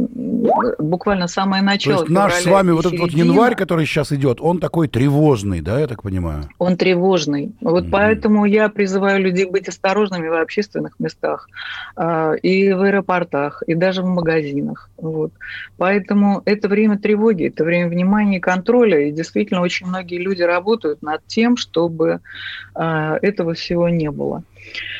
буквально 0.78 1.28
самое 1.28 1.62
начало. 1.62 1.98
То 1.98 2.02
есть 2.02 2.14
наш 2.14 2.34
с 2.34 2.46
вами 2.46 2.72
вот 2.72 2.86
этот 2.86 2.98
вот 2.98 3.10
январь, 3.10 3.54
который 3.54 3.86
сейчас 3.86 4.12
идет, 4.12 4.40
он 4.40 4.58
такой 4.58 4.88
тревожный, 4.88 5.60
да, 5.60 5.80
я 5.80 5.86
так 5.86 6.02
понимаю? 6.02 6.48
Он 6.58 6.76
тревожный. 6.76 7.52
Вот 7.60 7.84
mm-hmm. 7.84 7.90
поэтому 7.90 8.46
я 8.46 8.68
призываю 8.68 9.22
людей 9.22 9.46
быть 9.46 9.68
осторожными 9.68 10.28
в 10.28 10.40
общественных 10.40 10.98
местах, 10.98 11.48
э, 11.96 12.36
и 12.42 12.72
в 12.72 12.82
аэропортах, 12.82 13.62
и 13.66 13.74
даже 13.74 14.02
в 14.02 14.06
магазинах. 14.06 14.90
Вот. 14.96 15.32
Поэтому 15.76 16.42
это 16.44 16.68
время 16.68 16.98
тревоги, 16.98 17.48
это 17.48 17.64
время 17.64 17.88
внимания 17.88 18.38
и 18.38 18.40
контроля, 18.40 19.08
и 19.08 19.12
действительно 19.12 19.60
очень 19.60 19.86
многие 19.86 20.18
люди 20.18 20.42
работают 20.42 21.02
над 21.02 21.26
тем, 21.26 21.56
чтобы 21.56 22.20
э, 22.74 23.18
этого 23.22 23.54
всего 23.54 23.88
не 23.88 24.10
было. 24.10 24.42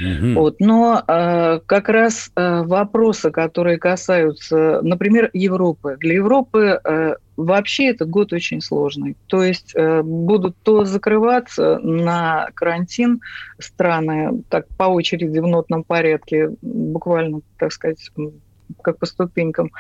Угу. 0.01 0.35
Вот. 0.35 0.61
Но 0.61 1.03
э, 1.07 1.61
как 1.67 1.89
раз 1.89 2.31
э, 2.35 2.63
вопросы, 2.63 3.31
которые 3.31 3.79
касаются, 3.79 4.81
например, 4.83 5.31
Европы. 5.33 5.97
Для 5.99 6.15
Европы 6.15 6.81
э, 6.83 7.15
вообще 7.37 7.91
этот 7.91 8.09
год 8.09 8.33
очень 8.33 8.61
сложный. 8.61 9.17
То 9.27 9.43
есть 9.43 9.73
э, 9.75 10.03
будут 10.03 10.57
то 10.63 10.85
закрываться 10.85 11.79
на 11.79 12.49
карантин 12.55 13.21
страны 13.59 14.43
так 14.49 14.67
по 14.77 14.85
очереди 14.85 15.39
в 15.39 15.47
нотном 15.47 15.85
порядке, 15.85 16.51
буквально, 16.63 17.41
так 17.59 17.73
сказать, 17.73 18.11
как 18.83 18.99
по 18.99 19.07
ступенькам, 19.07 19.71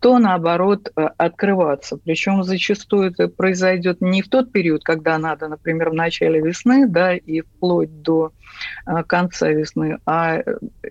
то 0.00 0.18
наоборот 0.18 0.90
э, 0.94 1.08
открываться. 1.16 1.96
Причем 1.96 2.42
зачастую 2.42 3.10
это 3.10 3.28
произойдет 3.28 4.00
не 4.00 4.22
в 4.22 4.28
тот 4.28 4.52
период, 4.52 4.82
когда 4.84 5.18
надо, 5.18 5.48
например, 5.48 5.90
в 5.90 5.94
начале 5.94 6.40
весны, 6.40 6.86
да, 6.86 7.14
и 7.14 7.40
вплоть 7.40 8.02
до 8.02 8.32
э, 8.86 9.02
конца 9.04 9.48
весны, 9.50 9.98
а 10.06 10.36
э, 10.38 10.42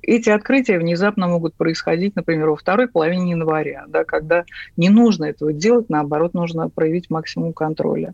эти 0.01 0.29
открытия 0.29 0.79
внезапно 0.79 1.27
могут 1.27 1.55
происходить, 1.55 2.15
например, 2.15 2.49
во 2.49 2.55
второй 2.55 2.87
половине 2.87 3.31
января, 3.31 3.85
да, 3.87 4.03
когда 4.03 4.45
не 4.77 4.89
нужно 4.89 5.25
этого 5.25 5.53
делать, 5.53 5.89
наоборот, 5.89 6.33
нужно 6.33 6.69
проявить 6.69 7.09
максимум 7.09 7.53
контроля. 7.53 8.13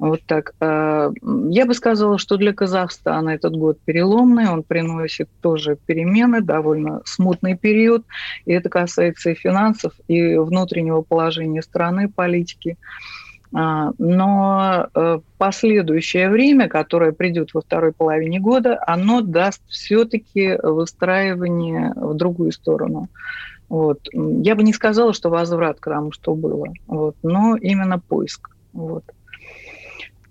Вот 0.00 0.22
так. 0.26 0.54
Э, 0.60 1.10
я 1.50 1.66
бы 1.66 1.74
сказала, 1.74 2.16
что 2.16 2.38
для 2.38 2.54
Казахстана 2.54 3.30
этот 3.30 3.54
год 3.54 3.78
переломный, 3.84 4.48
он 4.48 4.62
приносит 4.62 5.28
тоже 5.42 5.76
перемены, 5.76 6.40
довольно 6.40 7.02
смутный 7.04 7.54
период, 7.54 8.06
и 8.46 8.52
это 8.52 8.70
касается 8.70 9.30
и 9.30 9.34
финансов, 9.34 9.92
и 10.08 10.36
внутреннего 10.36 11.02
положения 11.02 11.60
страны, 11.60 12.08
политики. 12.08 12.78
А, 13.52 13.90
но 13.98 14.88
э, 14.94 15.18
последующее 15.36 16.30
время, 16.30 16.68
которое 16.68 17.12
придет 17.12 17.52
во 17.52 17.60
второй 17.60 17.92
половине 17.92 18.40
года, 18.40 18.82
оно 18.86 19.20
даст 19.20 19.60
все-таки 19.68 20.56
выстраивание 20.62 21.92
в 21.94 22.14
другую 22.14 22.52
сторону. 22.52 23.08
Вот. 23.68 24.00
Я 24.14 24.54
бы 24.54 24.62
не 24.62 24.72
сказала, 24.72 25.12
что 25.12 25.28
возврат 25.28 25.78
к 25.78 25.84
тому, 25.84 26.10
что 26.10 26.34
было, 26.34 26.68
вот, 26.86 27.16
но 27.22 27.54
именно 27.56 27.98
поиск. 27.98 28.48
Вот. 28.72 29.04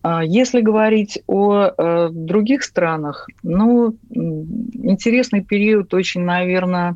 А 0.02 0.24
если 0.24 0.62
говорить 0.62 1.22
о 1.28 1.66
э, 1.66 2.10
других 2.12 2.64
странах, 2.64 3.28
ну, 3.44 3.98
интересный 4.10 5.44
период 5.44 5.94
очень, 5.94 6.22
наверное, 6.22 6.96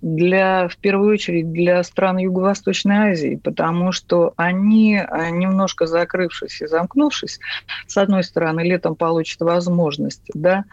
для, 0.00 0.68
в 0.68 0.76
первую 0.76 1.14
очередь 1.14 1.52
для 1.52 1.82
стран 1.82 2.18
Юго-Восточной 2.18 3.12
Азии, 3.12 3.40
потому 3.42 3.92
что 3.92 4.32
они, 4.36 4.96
э, 4.96 5.30
немножко 5.30 5.86
закрывшись 5.86 6.60
и 6.60 6.66
замкнувшись, 6.66 7.40
с 7.86 7.96
одной 7.96 8.22
стороны, 8.22 8.60
летом 8.60 8.94
получат 8.94 9.40
возможность 9.40 10.22
да, 10.34 10.64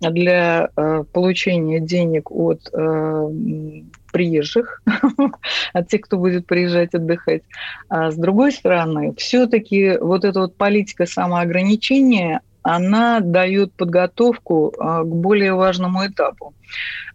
для 0.00 0.70
э, 0.74 1.04
получения 1.12 1.80
денег 1.80 2.30
от 2.30 2.70
э, 2.72 3.30
приезжих, 4.12 4.82
от 5.72 5.88
тех, 5.88 6.00
кто 6.00 6.16
будет 6.16 6.46
приезжать 6.46 6.94
отдыхать. 6.94 7.42
А 7.88 8.10
с 8.10 8.16
другой 8.16 8.52
стороны, 8.52 9.14
все-таки 9.16 9.98
вот 9.98 10.24
эта 10.24 10.40
вот 10.40 10.56
политика 10.56 11.06
самоограничения, 11.06 12.40
она 12.62 13.20
дает 13.20 13.72
подготовку 13.72 14.72
а, 14.78 15.02
к 15.02 15.08
более 15.08 15.54
важному 15.54 16.06
этапу. 16.06 16.54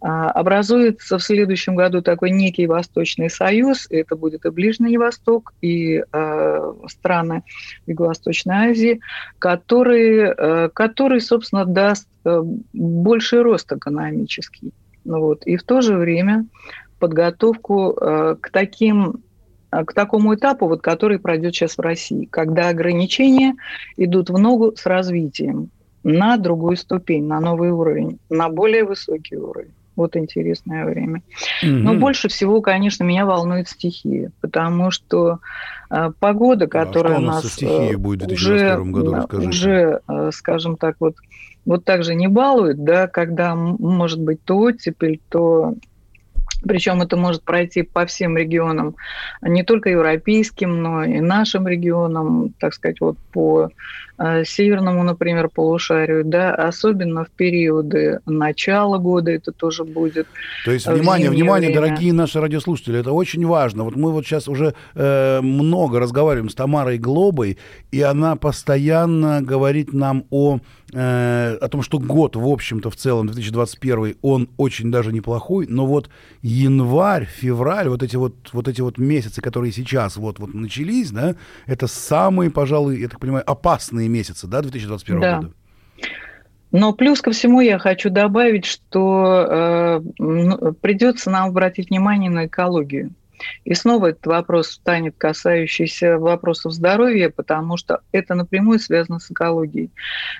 А, 0.01 0.31
образуется 0.31 1.17
в 1.17 1.23
следующем 1.23 1.75
году 1.75 2.01
такой 2.01 2.31
некий 2.31 2.67
Восточный 2.67 3.29
Союз, 3.29 3.87
это 3.89 4.15
будет 4.15 4.45
и 4.45 4.49
Ближний 4.49 4.97
Восток, 4.97 5.53
и 5.61 6.03
а, 6.11 6.73
страны 6.87 7.43
Юго-Восточной 7.85 8.71
Азии, 8.71 8.99
который, 9.39 10.69
который, 10.71 11.21
собственно, 11.21 11.65
даст 11.65 12.07
больший 12.73 13.41
рост 13.41 13.71
экономический. 13.71 14.71
Вот. 15.03 15.45
И 15.45 15.57
в 15.57 15.63
то 15.63 15.81
же 15.81 15.95
время 15.95 16.45
подготовку 16.99 17.93
к 17.93 18.49
таким 18.51 19.21
Э, 19.34 19.34
к 19.69 19.93
такому 19.93 20.35
этапу, 20.35 20.67
вот, 20.67 20.81
который 20.81 21.19
пройдет 21.19 21.55
сейчас 21.55 21.77
в 21.77 21.81
России, 21.81 22.25
когда 22.25 22.69
ограничения 22.69 23.55
идут 23.97 24.29
в 24.29 24.37
ногу 24.37 24.73
с 24.75 24.85
развитием 24.85 25.69
на 26.03 26.37
другую 26.37 26.77
ступень, 26.77 27.25
на 27.25 27.39
новый 27.39 27.71
уровень, 27.71 28.19
на 28.29 28.47
более 28.49 28.83
высокий 28.83 29.37
уровень. 29.37 29.71
Вот 29.95 30.15
интересное 30.17 30.85
время. 30.85 31.21
Mm-hmm. 31.63 31.67
Но 31.67 31.95
больше 31.95 32.27
всего, 32.27 32.61
конечно, 32.61 33.03
меня 33.03 33.25
волнует 33.25 33.69
стихия, 33.69 34.31
потому 34.41 34.91
что 34.91 35.39
э, 35.89 36.11
погода, 36.19 36.67
которая 36.67 37.15
а 37.15 37.17
что 37.17 37.23
у 37.23 37.27
нас, 37.27 37.61
э, 37.61 37.97
будет 37.97 38.29
в 38.29 38.33
уже, 38.33 38.77
году, 38.83 39.13
расскажите. 39.13 39.49
уже, 39.49 40.01
э, 40.07 40.29
скажем 40.33 40.75
так, 40.75 40.97
вот, 40.99 41.15
вот 41.65 41.85
так 41.85 42.03
же 42.03 42.13
не 42.13 42.27
балует, 42.27 42.83
да, 42.83 43.07
когда 43.07 43.55
может 43.55 44.19
быть 44.19 44.43
то 44.43 44.57
оттепель, 44.57 45.21
то 45.29 45.73
причем 46.67 47.01
это 47.01 47.15
может 47.17 47.43
пройти 47.43 47.83
по 47.83 48.05
всем 48.05 48.37
регионам, 48.37 48.95
не 49.41 49.63
только 49.63 49.89
европейским, 49.89 50.81
но 50.81 51.03
и 51.03 51.19
нашим 51.19 51.67
регионам, 51.67 52.53
так 52.59 52.73
сказать, 52.73 52.99
вот 52.99 53.17
по 53.31 53.69
Э, 54.17 54.45
северному, 54.45 55.03
например, 55.03 55.49
полушарию, 55.49 56.23
да, 56.23 56.55
особенно 56.55 57.25
в 57.25 57.31
периоды 57.31 58.21
начала 58.25 58.97
года 58.97 59.31
это 59.31 59.51
тоже 59.51 59.83
будет. 59.83 60.25
То 60.63 60.71
есть, 60.71 60.87
э, 60.87 60.93
внимание, 60.93 61.29
внимание, 61.29 61.69
время. 61.69 61.87
дорогие 61.87 62.13
наши 62.13 62.39
радиослушатели, 62.39 62.97
это 62.97 63.11
очень 63.11 63.45
важно. 63.45 63.83
Вот 63.83 63.97
мы 63.97 64.13
вот 64.13 64.25
сейчас 64.25 64.47
уже 64.47 64.73
э, 64.93 65.41
много 65.41 65.99
разговариваем 65.99 66.49
с 66.49 66.55
Тамарой 66.55 66.97
Глобой, 66.97 67.57
и 67.91 68.01
она 68.01 68.37
постоянно 68.37 69.41
говорит 69.41 69.91
нам 69.91 70.23
о, 70.29 70.59
э, 70.93 71.57
о 71.59 71.67
том, 71.67 71.81
что 71.81 71.99
год, 71.99 72.37
в 72.37 72.47
общем-то, 72.47 72.89
в 72.89 72.95
целом, 72.95 73.27
2021, 73.27 74.15
он 74.21 74.47
очень 74.55 74.91
даже 74.91 75.11
неплохой, 75.11 75.67
но 75.67 75.85
вот 75.85 76.09
январь, 76.41 77.25
февраль, 77.25 77.89
вот 77.89 78.01
эти 78.01 78.15
вот, 78.15 78.35
вот 78.53 78.69
эти 78.69 78.79
вот 78.79 78.97
месяцы, 78.97 79.41
которые 79.41 79.73
сейчас 79.73 80.15
вот, 80.15 80.39
вот 80.39 80.53
начались, 80.53 81.11
да, 81.11 81.35
это 81.65 81.87
самые, 81.87 82.49
пожалуй, 82.49 83.01
я 83.01 83.09
так 83.09 83.19
понимаю, 83.19 83.43
опасные 83.45 84.04
половиной 84.05 84.07
месяца, 84.07 84.47
да, 84.47 84.61
2021 84.61 85.19
да. 85.19 85.37
года. 85.37 85.53
Но 86.71 86.93
плюс 86.93 87.21
ко 87.21 87.31
всему 87.31 87.61
я 87.61 87.79
хочу 87.79 88.09
добавить, 88.09 88.65
что 88.65 90.01
э, 90.19 90.73
придется 90.81 91.29
нам 91.29 91.49
обратить 91.49 91.89
внимание 91.89 92.29
на 92.29 92.47
экологию. 92.47 93.11
И 93.63 93.73
снова 93.73 94.07
этот 94.07 94.25
вопрос 94.27 94.67
станет 94.71 95.15
касающийся 95.17 96.17
вопросов 96.17 96.73
здоровья, 96.73 97.29
потому 97.29 97.77
что 97.77 98.01
это 98.11 98.35
напрямую 98.35 98.79
связано 98.79 99.19
с 99.19 99.31
экологией. 99.31 99.91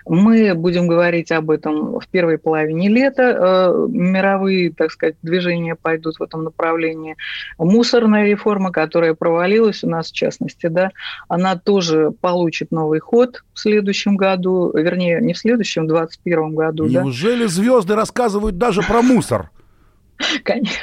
Мы 0.06 0.54
будем 0.54 0.88
говорить 0.88 1.32
об 1.32 1.52
этом 1.52 2.00
в 2.00 2.08
первой 2.08 2.38
половине 2.38 2.90
лета. 2.90 3.24
Э, 3.24 3.88
мировые, 3.90 4.72
так 4.72 4.92
сказать, 4.92 5.16
движения 5.22 5.76
пойдут 5.76 6.18
в 6.18 6.24
этом 6.24 6.44
направлении. 6.44 7.16
Мусорная 7.58 8.26
реформа, 8.26 8.72
которая 8.72 9.14
провалилась 9.14 9.84
у 9.84 9.90
нас, 9.90 10.12
в 10.12 10.14
частности, 10.14 10.68
да, 10.68 10.92
она 11.28 11.56
тоже 11.56 12.12
получит 12.22 12.72
новый 12.72 13.00
ход 13.00 13.44
в 13.54 13.60
следующем 13.60 14.18
году, 14.18 14.72
вернее, 14.74 15.20
не 15.22 15.34
в 15.34 15.38
следующем, 15.38 15.86
в 15.86 15.88
2021 15.88 16.56
году. 16.56 16.86
Неужели 16.86 17.44
да? 17.44 17.50
звезды 17.50 17.96
рассказывают 17.96 18.58
даже 18.58 18.82
про 18.82 19.02
мусор? 19.02 19.50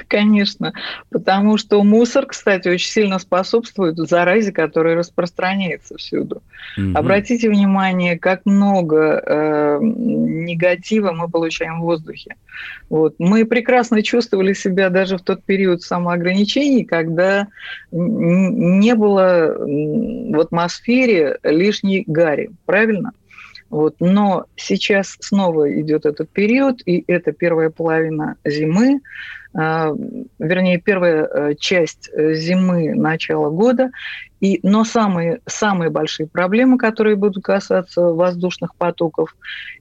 Конечно, 0.08 0.72
потому 1.10 1.56
что 1.56 1.82
мусор, 1.82 2.26
кстати, 2.26 2.68
очень 2.68 2.90
сильно 2.90 3.18
способствует 3.18 3.98
заразе, 4.08 4.52
которая 4.52 4.96
распространяется 4.96 5.96
всюду. 5.96 6.42
Угу. 6.76 6.92
Обратите 6.94 7.48
внимание, 7.48 8.18
как 8.18 8.44
много 8.44 9.22
э, 9.24 9.78
негатива 9.80 11.12
мы 11.12 11.28
получаем 11.28 11.80
в 11.80 11.84
воздухе. 11.84 12.36
Вот. 12.90 13.14
Мы 13.18 13.44
прекрасно 13.44 14.02
чувствовали 14.02 14.52
себя 14.52 14.90
даже 14.90 15.16
в 15.16 15.22
тот 15.22 15.42
период 15.44 15.82
самоограничений, 15.82 16.84
когда 16.84 17.48
не 17.90 18.94
было 18.94 19.56
в 19.58 20.40
атмосфере 20.40 21.38
лишней 21.42 22.04
гари, 22.06 22.50
правильно? 22.66 23.12
Вот. 23.72 23.96
Но 24.00 24.44
сейчас 24.54 25.16
снова 25.20 25.72
идет 25.80 26.04
этот 26.04 26.28
период, 26.28 26.82
и 26.84 27.02
это 27.06 27.32
первая 27.32 27.70
половина 27.70 28.36
зимы, 28.44 29.00
а, 29.54 29.92
вернее, 30.38 30.78
первая 30.78 31.24
э, 31.24 31.54
часть 31.58 32.10
э, 32.12 32.34
зимы, 32.34 32.94
начала 32.94 33.48
года. 33.48 33.90
И, 34.40 34.60
но 34.62 34.84
самые, 34.84 35.40
самые 35.46 35.88
большие 35.88 36.26
проблемы, 36.26 36.76
которые 36.76 37.16
будут 37.16 37.42
касаться 37.42 38.02
воздушных 38.02 38.74
потоков 38.76 39.34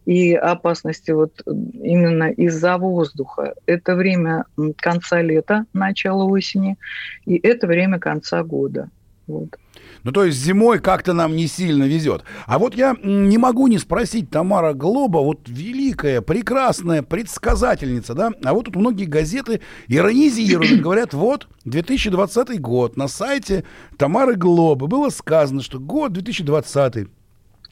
и 0.06 0.36
опасности 0.36 1.12
вот 1.12 1.42
именно 1.46 2.32
из-за 2.32 2.78
воздуха, 2.78 3.56
это 3.66 3.96
время 3.96 4.46
конца 4.78 5.22
лета, 5.22 5.66
начала 5.74 6.24
осени, 6.24 6.78
и 7.26 7.36
это 7.36 7.68
время 7.68 8.00
конца 8.00 8.42
года. 8.44 8.90
Вот. 9.28 9.58
Ну, 10.04 10.12
то 10.12 10.26
есть 10.26 10.38
зимой 10.38 10.80
как-то 10.80 11.14
нам 11.14 11.36
не 11.36 11.48
сильно 11.48 11.84
везет. 11.84 12.24
А 12.48 12.60
вот 12.60 12.76
я 12.76 12.96
не 13.04 13.38
могу 13.38 13.68
не 13.68 13.78
спросить 13.78 14.30
Тамара 14.30 14.74
Глоба, 14.74 15.20
вот 15.20 15.42
великая, 15.48 16.22
прекрасная 16.22 17.04
предсказательница, 17.04 18.14
да? 18.14 18.32
А 18.44 18.54
вот 18.54 18.66
тут 18.66 18.76
многие 18.76 19.06
газеты 19.06 19.62
иронизируют, 19.88 20.82
говорят, 20.82 21.14
вот 21.14 21.48
2020 21.66 22.60
год, 22.60 22.98
на 22.98 23.08
сайте 23.08 23.64
Тамары 23.98 24.36
Глобы 24.36 24.88
было 24.88 25.10
сказано, 25.10 25.62
что 25.62 25.80
год 25.80 26.14
2020 26.14 27.08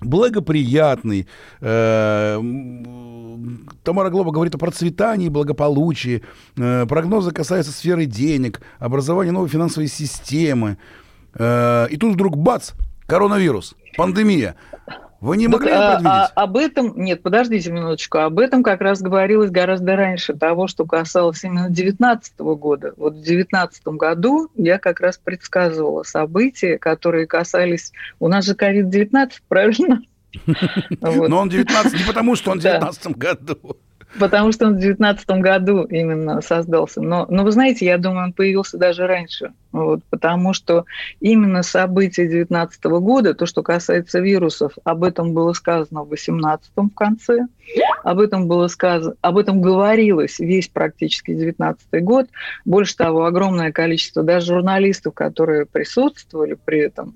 благоприятный. 0.01 1.27
Э, 1.61 2.39
Тамара 3.83 4.09
Глоба 4.09 4.31
говорит 4.31 4.55
о 4.55 4.57
процветании, 4.57 5.29
благополучии. 5.29 6.23
Э, 6.57 6.85
прогнозы 6.87 7.31
касаются 7.31 7.71
сферы 7.71 8.05
денег, 8.05 8.61
образования 8.79 9.31
новой 9.31 9.49
финансовой 9.49 9.87
системы. 9.87 10.77
Э, 11.35 11.87
и 11.89 11.97
тут 11.97 12.13
вдруг 12.13 12.37
бац, 12.37 12.71
коронавирус, 13.07 13.75
пандемия. 13.97 14.55
Вы 15.21 15.35
не 15.35 15.49
могли 15.49 15.69
да, 15.69 15.95
предвидеть? 15.95 16.11
А, 16.13 16.43
об 16.43 16.55
этом, 16.55 16.93
нет, 16.95 17.21
подождите 17.21 17.71
минуточку, 17.71 18.19
об 18.19 18.39
этом 18.39 18.63
как 18.63 18.79
раз 18.79 19.01
говорилось 19.01 19.51
гораздо 19.51 19.97
раньше 19.97 20.33
того, 20.33 20.67
что 20.67 20.85
касалось 20.85 21.43
именно 21.43 21.65
2019 21.67 22.39
года. 22.39 22.93
Вот 22.95 23.13
в 23.13 23.21
2019 23.23 23.87
году 23.87 24.49
я 24.55 24.77
как 24.77 25.01
раз 25.01 25.17
предсказывала 25.17 26.03
события, 26.03 26.77
которые 26.77 27.27
касались... 27.27 27.91
У 28.19 28.29
нас 28.29 28.45
же 28.45 28.53
COVID-19, 28.53 29.31
правильно? 29.49 30.01
Но 31.01 31.37
он 31.37 31.49
19 31.49 31.99
не 31.99 32.05
потому, 32.05 32.35
что 32.35 32.51
он 32.51 32.59
в 32.59 32.61
19 32.61 33.07
году. 33.17 33.57
Потому 34.17 34.51
что 34.51 34.67
он 34.67 34.73
в 34.73 34.79
2019 34.79 35.29
году 35.41 35.83
именно 35.83 36.41
создался. 36.41 37.01
Но, 37.01 37.25
но 37.29 37.43
вы 37.43 37.51
знаете, 37.51 37.85
я 37.85 37.97
думаю, 37.97 38.25
он 38.25 38.33
появился 38.33 38.77
даже 38.77 39.05
раньше. 39.05 39.51
Вот, 39.71 40.01
потому 40.09 40.53
что 40.53 40.85
именно 41.19 41.61
события 41.61 42.23
2019 42.23 42.83
года, 42.85 43.33
то, 43.35 43.45
что 43.45 43.61
касается 43.61 44.19
вирусов, 44.19 44.73
об 44.83 45.03
этом 45.03 45.33
было 45.33 45.53
сказано 45.53 46.03
в 46.03 46.09
2018 46.09 46.71
в 46.75 46.89
конце, 46.95 47.47
об 48.03 48.19
этом 48.19 48.47
было 48.47 48.67
сказано, 48.67 49.15
об 49.21 49.37
этом 49.37 49.61
говорилось 49.61 50.39
весь 50.39 50.67
практически 50.67 51.31
2019 51.31 52.03
год. 52.03 52.27
Больше 52.65 52.95
того, 52.95 53.25
огромное 53.25 53.71
количество 53.71 54.23
даже 54.23 54.53
журналистов, 54.55 55.13
которые 55.13 55.65
присутствовали 55.65 56.57
при 56.63 56.79
этом, 56.79 57.15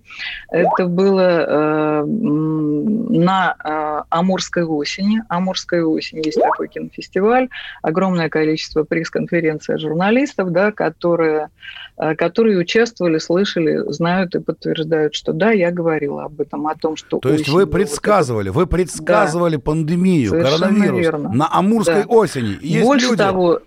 это 0.50 0.88
было 0.88 2.02
э, 2.02 2.04
на 2.06 3.56
э, 3.64 4.04
Амурской 4.10 4.64
осени. 4.64 5.24
Амурская 5.30 5.84
осень 5.84 6.22
есть 6.24 6.40
такой 6.40 6.68
кинофестиваль. 6.68 7.50
Огромное 7.82 8.30
количество 8.30 8.84
пресс-конференций 8.84 9.80
журналистов, 9.80 10.52
да, 10.52 10.72
которые, 10.72 11.50
э, 11.98 12.16
которые 12.16 12.43
которые 12.44 12.60
участвовали, 12.60 13.20
слышали, 13.20 13.90
знают 13.90 14.36
и 14.36 14.40
подтверждают, 14.40 15.16
что 15.16 15.32
да, 15.32 15.52
я 15.52 15.72
говорила 15.72 16.26
об 16.26 16.42
этом, 16.42 16.68
о 16.68 16.76
том, 16.76 16.98
что... 16.98 17.20
То 17.20 17.30
есть 17.30 17.48
вы 17.48 17.68
предсказывали, 17.68 18.50
вот 18.50 18.56
это... 18.56 18.60
вы 18.60 18.68
предсказывали 18.68 19.56
да. 19.56 19.62
пандемию, 19.62 20.30
Совершенно 20.30 20.68
коронавирус 20.68 21.00
верно. 21.00 21.30
на 21.34 21.48
Амурской 21.50 22.04
да. 22.04 22.10
осени. 22.10 22.58
И 22.60 22.68
есть 22.68 22.86
Больше 22.86 23.06
люди... 23.06 23.18
того, 23.18 23.62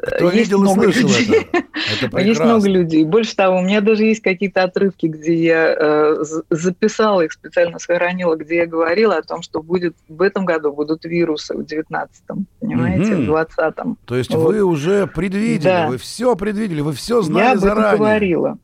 кто 0.00 0.26
есть 0.26 0.36
видел 0.36 0.60
много 0.60 0.86
людей. 0.86 1.48
это? 1.52 1.58
это. 2.04 2.16
А 2.16 2.20
есть 2.20 2.40
много 2.40 2.68
людей. 2.68 3.04
Больше 3.04 3.34
того, 3.34 3.58
у 3.58 3.62
меня 3.62 3.80
даже 3.80 4.04
есть 4.04 4.22
какие-то 4.22 4.64
отрывки, 4.64 5.06
где 5.06 5.34
я 5.34 5.74
э, 5.78 6.24
записала 6.50 7.22
их, 7.22 7.32
специально 7.32 7.78
сохранила, 7.78 8.36
где 8.36 8.56
я 8.56 8.66
говорила 8.66 9.16
о 9.16 9.22
том, 9.22 9.42
что 9.42 9.62
будет 9.62 9.96
в 10.08 10.22
этом 10.22 10.44
году 10.44 10.72
будут 10.72 11.04
вирусы 11.04 11.54
в 11.56 11.60
19-м, 11.60 12.46
понимаете, 12.60 13.14
угу. 13.14 13.22
в 13.22 13.30
20-м. 13.30 13.98
То 14.04 14.16
есть 14.16 14.34
вот. 14.34 14.46
вы 14.46 14.62
уже 14.62 15.06
предвидели, 15.06 15.64
да. 15.64 15.88
вы 15.88 15.98
все 15.98 16.36
предвидели, 16.36 16.80
вы 16.80 16.92
все 16.92 17.22
знали 17.22 17.44
я 17.44 17.56
заранее. 17.56 17.90
Я 17.90 17.96
говорила. 17.96 18.58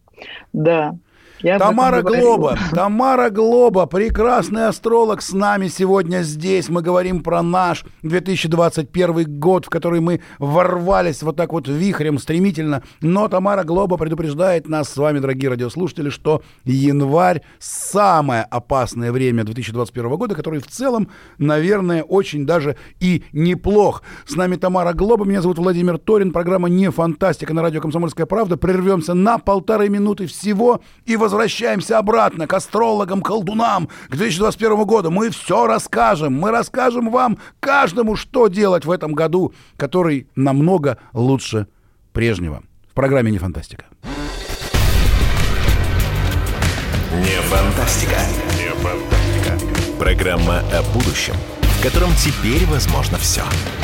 Да, 0.52 0.96
я 1.44 1.58
Тамара 1.58 2.00
Глоба. 2.00 2.58
Тамара 2.72 3.28
Глоба, 3.28 3.84
прекрасный 3.84 4.66
астролог 4.66 5.20
с 5.20 5.34
нами 5.34 5.68
сегодня 5.68 6.22
здесь. 6.22 6.70
Мы 6.70 6.80
говорим 6.80 7.22
про 7.22 7.42
наш 7.42 7.84
2021 8.00 9.38
год, 9.38 9.66
в 9.66 9.68
который 9.68 10.00
мы 10.00 10.22
ворвались 10.38 11.22
вот 11.22 11.36
так 11.36 11.52
вот 11.52 11.68
вихрем 11.68 12.18
стремительно. 12.18 12.82
Но 13.02 13.28
Тамара 13.28 13.62
Глоба 13.62 13.98
предупреждает 13.98 14.70
нас 14.70 14.88
с 14.88 14.96
вами, 14.96 15.18
дорогие 15.18 15.50
радиослушатели, 15.50 16.08
что 16.08 16.42
январь 16.64 17.42
самое 17.58 18.44
опасное 18.44 19.12
время 19.12 19.44
2021 19.44 20.16
года, 20.16 20.34
который 20.34 20.60
в 20.60 20.66
целом, 20.66 21.10
наверное, 21.36 22.04
очень 22.04 22.46
даже 22.46 22.78
и 23.00 23.22
неплох. 23.32 24.02
С 24.24 24.34
нами 24.34 24.56
Тамара 24.56 24.94
Глоба, 24.94 25.26
меня 25.26 25.42
зовут 25.42 25.58
Владимир 25.58 25.98
Торин, 25.98 26.32
программа 26.32 26.70
«Не 26.70 26.90
фантастика» 26.90 27.52
на 27.52 27.60
радио 27.60 27.82
«Комсомольская 27.82 28.24
правда». 28.24 28.56
Прервемся 28.56 29.12
на 29.12 29.36
полторы 29.36 29.90
минуты 29.90 30.26
всего 30.26 30.80
и 31.04 31.18
возвращаемся 31.18 31.33
возвращаемся 31.34 31.98
обратно 31.98 32.46
к 32.46 32.52
астрологам, 32.52 33.20
колдунам 33.20 33.88
к 34.08 34.14
2021 34.14 34.84
году. 34.84 35.10
Мы 35.10 35.30
все 35.30 35.66
расскажем. 35.66 36.32
Мы 36.34 36.52
расскажем 36.52 37.10
вам 37.10 37.38
каждому, 37.58 38.14
что 38.14 38.46
делать 38.46 38.84
в 38.84 38.90
этом 38.90 39.14
году, 39.14 39.52
который 39.76 40.28
намного 40.36 40.98
лучше 41.12 41.66
прежнего. 42.12 42.62
В 42.88 42.94
программе 42.94 43.32
«Не 43.32 43.38
фантастика». 43.38 43.86
Не 47.10 47.40
фантастика. 47.48 48.16
Не 48.56 48.70
фантастика. 48.80 49.98
Программа 49.98 50.60
о 50.72 50.82
будущем, 50.92 51.34
в 51.62 51.82
котором 51.82 52.10
теперь 52.14 52.64
возможно 52.66 53.18
все. 53.18 53.42
Все. 53.42 53.83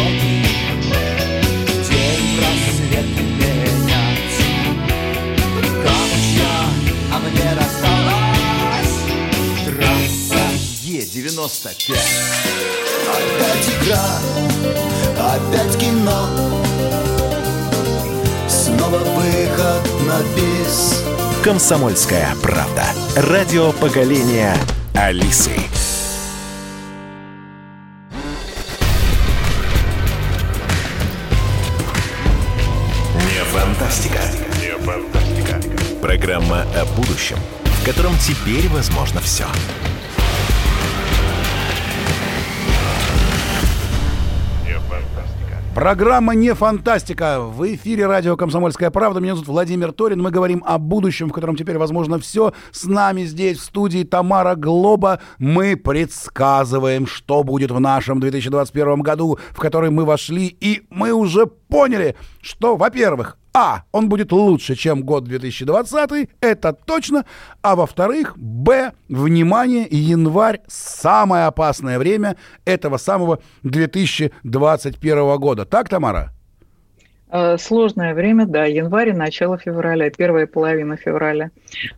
Е-95 11.13 11.93
Опять 13.09 13.69
игра, 13.83 14.19
опять 15.19 15.77
кино 15.77 16.29
Снова 18.47 18.97
выход 18.97 19.83
на 20.07 20.21
бис 20.35 21.03
«Комсомольская 21.43 22.33
правда». 22.41 22.85
Радио 23.17 23.73
поколения 23.73 24.55
Алисы. 24.93 25.51
Не 33.15 33.43
фантастика. 33.51 34.21
Не 34.61 34.77
фантастика. 34.77 35.59
Программа 36.01 36.61
о 36.61 36.85
будущем, 36.95 37.37
в 37.65 37.85
котором 37.85 38.17
теперь 38.19 38.69
возможно 38.69 39.19
все. 39.19 39.45
Программа 45.81 46.35
«Не 46.35 46.53
фантастика». 46.53 47.39
В 47.39 47.65
эфире 47.73 48.05
радио 48.05 48.37
«Комсомольская 48.37 48.91
правда». 48.91 49.19
Меня 49.19 49.33
зовут 49.33 49.47
Владимир 49.47 49.91
Торин. 49.91 50.21
Мы 50.21 50.29
говорим 50.29 50.63
о 50.63 50.77
будущем, 50.77 51.29
в 51.29 51.33
котором 51.33 51.55
теперь 51.55 51.79
возможно 51.79 52.19
все. 52.19 52.53
С 52.71 52.83
нами 52.83 53.23
здесь 53.23 53.57
в 53.57 53.63
студии 53.63 54.03
Тамара 54.03 54.53
Глоба. 54.53 55.21
Мы 55.39 55.75
предсказываем, 55.75 57.07
что 57.07 57.43
будет 57.43 57.71
в 57.71 57.79
нашем 57.79 58.19
2021 58.19 59.01
году, 59.01 59.39
в 59.49 59.57
который 59.57 59.89
мы 59.89 60.05
вошли. 60.05 60.55
И 60.61 60.83
мы 60.91 61.13
уже 61.13 61.47
поняли, 61.47 62.15
что, 62.43 62.75
во-первых, 62.77 63.39
а. 63.53 63.83
Он 63.91 64.09
будет 64.09 64.31
лучше, 64.31 64.75
чем 64.75 65.03
год 65.03 65.25
2020, 65.25 66.29
это 66.39 66.73
точно. 66.73 67.25
А 67.61 67.75
во-вторых, 67.75 68.37
Б. 68.37 68.93
Внимание, 69.09 69.87
январь– 69.89 70.61
самое 70.67 71.45
опасное 71.45 71.99
время 71.99 72.37
этого 72.65 72.97
самого 72.97 73.39
2021 73.63 75.37
года. 75.37 75.65
Так, 75.65 75.89
Тамара? 75.89 76.33
Э, 77.31 77.57
Сложное 77.57 78.13
время, 78.13 78.45
да, 78.45 78.65
январь 78.65 79.09
и 79.09 79.13
начало 79.13 79.57
февраля, 79.57 80.09
первая 80.09 80.47
половина 80.47 80.97
февраля. 80.97 81.51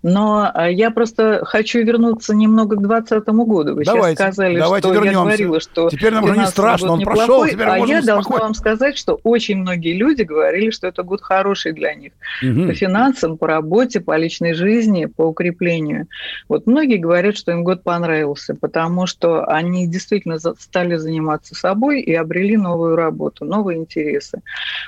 Но 0.04 0.52
э, 0.54 0.72
я 0.72 0.92
просто 0.92 1.44
хочу 1.44 1.80
вернуться 1.84 2.36
немного 2.36 2.76
к 2.76 2.82
2020 2.82 3.28
году. 3.30 3.76
Вы 3.76 3.84
Давайте, 3.84 4.16
сейчас 4.18 4.36
сказали, 4.36 4.60
давайте 4.60 4.88
что 4.88 4.94
вернемся. 4.94 5.18
я 5.18 5.24
говорила, 5.24 5.60
что 5.60 5.90
Теперь 5.90 6.14
нам 6.14 6.24
уже 6.26 6.34
не 6.34 6.38
12 6.38 6.54
страшно, 6.54 6.92
он 6.92 7.00
неплохой, 7.00 7.26
прошел, 7.26 7.48
теперь 7.48 7.68
а 7.68 7.78
я 7.80 8.02
должна 8.02 8.22
спокойно. 8.22 8.44
вам 8.44 8.54
сказать, 8.54 8.98
что 8.98 9.20
очень 9.24 9.58
многие 9.58 9.94
люди 9.94 10.22
говорили, 10.22 10.70
что 10.70 10.86
это 10.86 11.02
год 11.02 11.22
хороший 11.22 11.72
для 11.72 11.96
них. 11.96 12.12
Мгм. 12.44 12.68
По 12.68 12.74
финансам, 12.76 13.38
по 13.38 13.48
работе, 13.48 14.02
по 14.02 14.16
личной 14.16 14.54
жизни, 14.54 15.06
по 15.06 15.24
укреплению. 15.24 16.08
Вот 16.48 16.68
многие 16.68 16.98
говорят, 16.98 17.36
что 17.38 17.52
им 17.52 17.64
год 17.64 17.82
понравился, 17.82 18.54
потому 18.54 19.08
что 19.08 19.46
они 19.46 19.88
действительно 19.88 20.38
стали 20.38 20.96
заниматься 20.98 21.56
собой 21.56 22.02
и 22.02 22.14
обрели 22.14 22.56
новую 22.56 22.96
работу, 22.96 23.46
новые 23.46 23.80
интересы. 23.80 24.42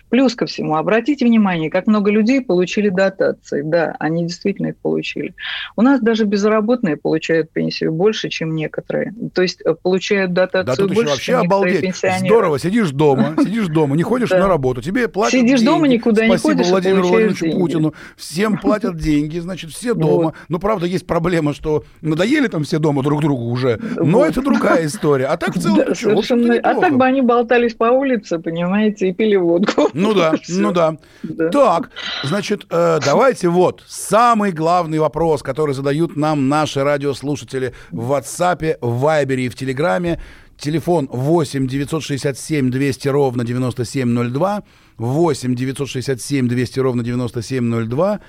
Плюс 0.10 0.35
ко 0.36 0.46
всему, 0.46 0.76
обратите 0.76 1.26
внимание, 1.26 1.70
как 1.70 1.88
много 1.88 2.12
людей 2.12 2.42
получили 2.42 2.90
дотации. 2.90 3.62
Да, 3.62 3.96
они 4.00 4.24
действительно 4.24 4.68
их 4.68 4.78
получили. 4.78 5.34
У 5.76 5.82
нас 5.82 6.00
даже 6.02 6.26
безработные 6.26 6.98
получают 6.98 7.52
пенсию 7.52 7.92
больше, 7.92 8.30
чем 8.30 8.56
некоторые. 8.56 9.14
То 9.34 9.42
есть 9.42 9.62
э, 9.66 9.74
получают 9.74 10.34
дотацию 10.34 10.66
Да 10.66 10.76
тут 10.76 10.92
еще 10.92 10.96
больше, 10.96 11.12
вообще 11.12 11.32
чем 11.32 11.40
обалдеть. 11.42 11.96
Здорово, 12.20 12.60
сидишь 12.60 12.92
дома, 12.92 13.36
сидишь 13.44 13.68
дома, 13.68 13.96
не 13.96 14.04
ходишь 14.04 14.30
на 14.30 14.48
работу, 14.48 14.82
тебе 14.82 15.08
платят 15.08 15.40
Сидишь 15.40 15.60
деньги. 15.60 15.66
дома, 15.66 15.88
никуда 15.88 16.28
не 16.28 16.38
ходишь, 16.38 16.68
а 16.68 16.70
Владимиру 16.72 17.08
Владимировичу 17.08 17.46
деньги. 17.46 17.60
Путину. 17.60 17.94
Всем 18.18 18.58
платят 18.58 18.98
деньги, 18.98 19.40
значит, 19.40 19.72
все 19.72 19.94
дома. 19.94 20.24
Вот. 20.26 20.36
Ну, 20.50 20.60
правда, 20.60 20.86
есть 20.86 21.08
проблема, 21.08 21.54
что 21.54 21.84
надоели 22.02 22.48
там 22.48 22.64
все 22.64 22.80
дома 22.80 23.04
друг 23.04 23.22
другу 23.22 23.46
уже, 23.50 23.80
но 23.96 24.26
это 24.26 24.42
другая 24.42 24.86
история. 24.86 25.26
А 25.26 25.38
так 25.38 25.56
в 25.56 25.62
целом. 25.62 26.52
А 26.64 26.76
так 26.76 26.98
бы 26.98 27.06
они 27.06 27.22
болтались 27.22 27.74
по 27.74 27.86
улице, 27.86 28.40
понимаете, 28.40 29.10
и 29.10 29.14
пили 29.14 29.36
водку. 29.36 29.90
Ну 29.94 30.14
да, 30.14 30.25
Всё. 30.44 30.62
ну 30.62 30.72
да. 30.72 30.98
Да. 31.24 31.50
Так, 31.50 31.92
значит, 32.24 32.66
э, 32.70 33.00
давайте 33.04 33.50
вот 33.50 33.84
самый 33.88 34.52
главный 34.52 35.00
вопрос, 35.00 35.44
который 35.44 35.74
задают 35.74 36.16
нам 36.16 36.50
наши 36.50 36.84
радиослушатели 36.84 37.74
в 37.92 38.12
WhatsApp, 38.12 38.78
в 38.82 39.06
Viber 39.06 39.36
и 39.36 39.50
в 39.50 39.56
Телеграме. 39.56 40.20
Телефон 40.58 41.10
8 41.12 41.68
967 41.68 42.72
200 42.72 43.08
ровно 43.10 43.44
9702. 43.44 44.64
8 44.98 45.56
967 45.56 46.48
200 46.48 46.80
ровно 46.80 47.04
9702. 47.04 48.20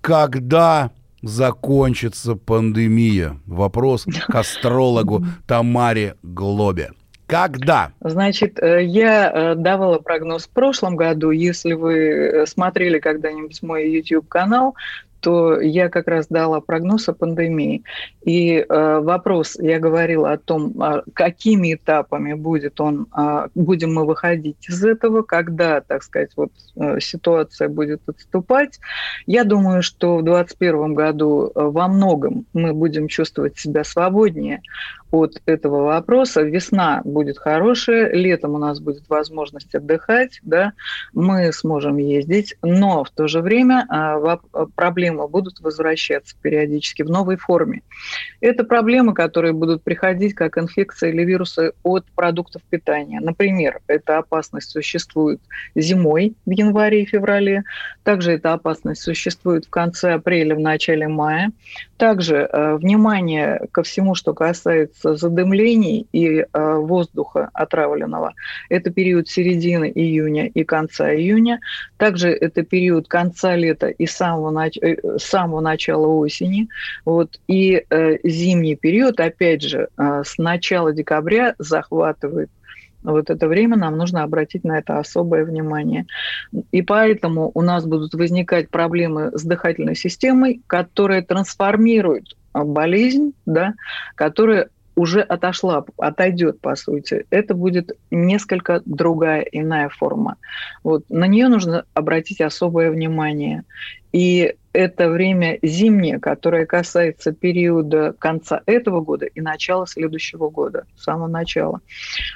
Когда 0.00 0.92
закончится 1.22 2.34
пандемия? 2.34 3.40
Вопрос 3.46 4.04
к 4.04 4.34
астрологу 4.34 5.24
Тамаре 5.46 6.16
Глобе. 6.22 6.92
Когда? 7.26 7.92
Значит, 8.00 8.58
э, 8.62 8.84
я 8.84 9.30
э, 9.30 9.54
давала 9.54 9.98
прогноз 9.98 10.44
в 10.44 10.50
прошлом 10.50 10.96
году. 10.96 11.30
Если 11.30 11.72
вы 11.72 11.94
э, 11.94 12.46
смотрели 12.46 12.98
когда-нибудь 12.98 13.62
мой 13.62 13.90
YouTube-канал, 13.90 14.74
то 15.22 15.60
я 15.60 15.88
как 15.88 16.08
раз 16.08 16.26
дала 16.26 16.60
прогноз 16.60 17.08
о 17.08 17.14
пандемии. 17.14 17.84
И 18.24 18.56
э, 18.56 18.98
вопрос, 19.00 19.56
я 19.58 19.78
говорила 19.78 20.32
о 20.32 20.36
том, 20.36 20.74
а, 20.82 21.02
какими 21.14 21.74
этапами 21.74 22.34
будет 22.34 22.80
он, 22.80 23.06
а, 23.12 23.46
будем 23.54 23.94
мы 23.94 24.04
выходить 24.04 24.56
из 24.68 24.84
этого, 24.84 25.22
когда, 25.22 25.80
так 25.80 26.02
сказать, 26.02 26.32
вот 26.36 26.50
э, 26.76 26.98
ситуация 26.98 27.68
будет 27.68 28.02
отступать. 28.08 28.80
Я 29.26 29.44
думаю, 29.44 29.82
что 29.82 30.16
в 30.16 30.24
2021 30.24 30.94
году 30.94 31.52
э, 31.54 31.60
во 31.62 31.86
многом 31.86 32.44
мы 32.52 32.74
будем 32.74 33.06
чувствовать 33.06 33.56
себя 33.56 33.84
свободнее 33.84 34.60
от 35.12 35.40
этого 35.46 35.84
вопроса. 35.84 36.42
Весна 36.42 37.02
будет 37.04 37.38
хорошая, 37.38 38.12
летом 38.12 38.54
у 38.54 38.58
нас 38.58 38.80
будет 38.80 39.08
возможность 39.08 39.74
отдыхать, 39.74 40.40
да, 40.42 40.72
мы 41.12 41.52
сможем 41.52 41.98
ездить, 41.98 42.56
но 42.62 43.04
в 43.04 43.10
то 43.10 43.28
же 43.28 43.40
время 43.40 43.86
а, 43.88 44.38
проблемы 44.74 45.28
будут 45.28 45.60
возвращаться 45.60 46.34
периодически 46.40 47.02
в 47.02 47.10
новой 47.10 47.36
форме. 47.36 47.82
Это 48.40 48.64
проблемы, 48.64 49.12
которые 49.12 49.52
будут 49.52 49.82
приходить 49.82 50.34
как 50.34 50.56
инфекция 50.56 51.10
или 51.10 51.22
вирусы 51.24 51.72
от 51.82 52.06
продуктов 52.16 52.62
питания. 52.62 53.20
Например, 53.20 53.80
эта 53.86 54.18
опасность 54.18 54.70
существует 54.70 55.40
зимой 55.74 56.34
в 56.46 56.50
январе 56.50 57.02
и 57.02 57.06
феврале, 57.06 57.64
также 58.02 58.32
эта 58.32 58.54
опасность 58.54 59.02
существует 59.02 59.66
в 59.66 59.70
конце 59.70 60.14
апреля, 60.14 60.56
в 60.56 60.60
начале 60.60 61.06
мая. 61.06 61.52
Также 62.02 62.48
э, 62.52 62.74
внимание 62.78 63.68
ко 63.70 63.84
всему, 63.84 64.16
что 64.16 64.34
касается 64.34 65.14
задымлений 65.14 66.08
и 66.10 66.40
э, 66.40 66.74
воздуха 66.74 67.50
отравленного. 67.54 68.34
Это 68.70 68.90
период 68.90 69.28
середины 69.28 69.88
июня 69.94 70.48
и 70.48 70.64
конца 70.64 71.14
июня. 71.14 71.60
Также 71.98 72.30
это 72.30 72.64
период 72.64 73.06
конца 73.06 73.54
лета 73.54 73.86
и 73.86 74.06
самого, 74.06 74.50
нач- 74.50 74.82
э, 74.82 75.18
самого 75.18 75.60
начала 75.60 76.08
осени. 76.08 76.66
Вот. 77.04 77.38
И 77.46 77.86
зимний 78.24 78.74
период, 78.74 79.20
опять 79.20 79.62
же, 79.62 79.86
с 79.96 80.38
начала 80.38 80.92
декабря 80.92 81.54
захватывает 81.58 82.50
вот 83.02 83.30
это 83.30 83.48
время 83.48 83.76
нам 83.76 83.96
нужно 83.96 84.22
обратить 84.22 84.64
на 84.64 84.78
это 84.78 84.98
особое 84.98 85.44
внимание. 85.44 86.06
И 86.70 86.82
поэтому 86.82 87.50
у 87.54 87.62
нас 87.62 87.84
будут 87.84 88.14
возникать 88.14 88.70
проблемы 88.70 89.30
с 89.34 89.42
дыхательной 89.42 89.94
системой, 89.94 90.60
которые 90.66 91.22
трансформируют 91.22 92.36
а, 92.52 92.64
болезнь, 92.64 93.32
да, 93.46 93.74
которая 94.14 94.68
уже 94.94 95.22
отошла, 95.22 95.84
отойдет, 95.96 96.60
по 96.60 96.76
сути. 96.76 97.24
Это 97.30 97.54
будет 97.54 97.92
несколько 98.10 98.82
другая, 98.84 99.40
иная 99.40 99.88
форма. 99.88 100.36
Вот. 100.84 101.04
На 101.08 101.26
нее 101.26 101.48
нужно 101.48 101.84
обратить 101.94 102.40
особое 102.40 102.90
внимание. 102.90 103.64
И 104.12 104.54
это 104.72 105.10
время 105.10 105.58
зимнее, 105.62 106.18
которое 106.18 106.66
касается 106.66 107.32
периода 107.32 108.14
конца 108.18 108.62
этого 108.66 109.00
года 109.00 109.26
и 109.26 109.40
начала 109.40 109.86
следующего 109.86 110.48
года, 110.48 110.84
самого 110.96 111.28
начала. 111.28 111.80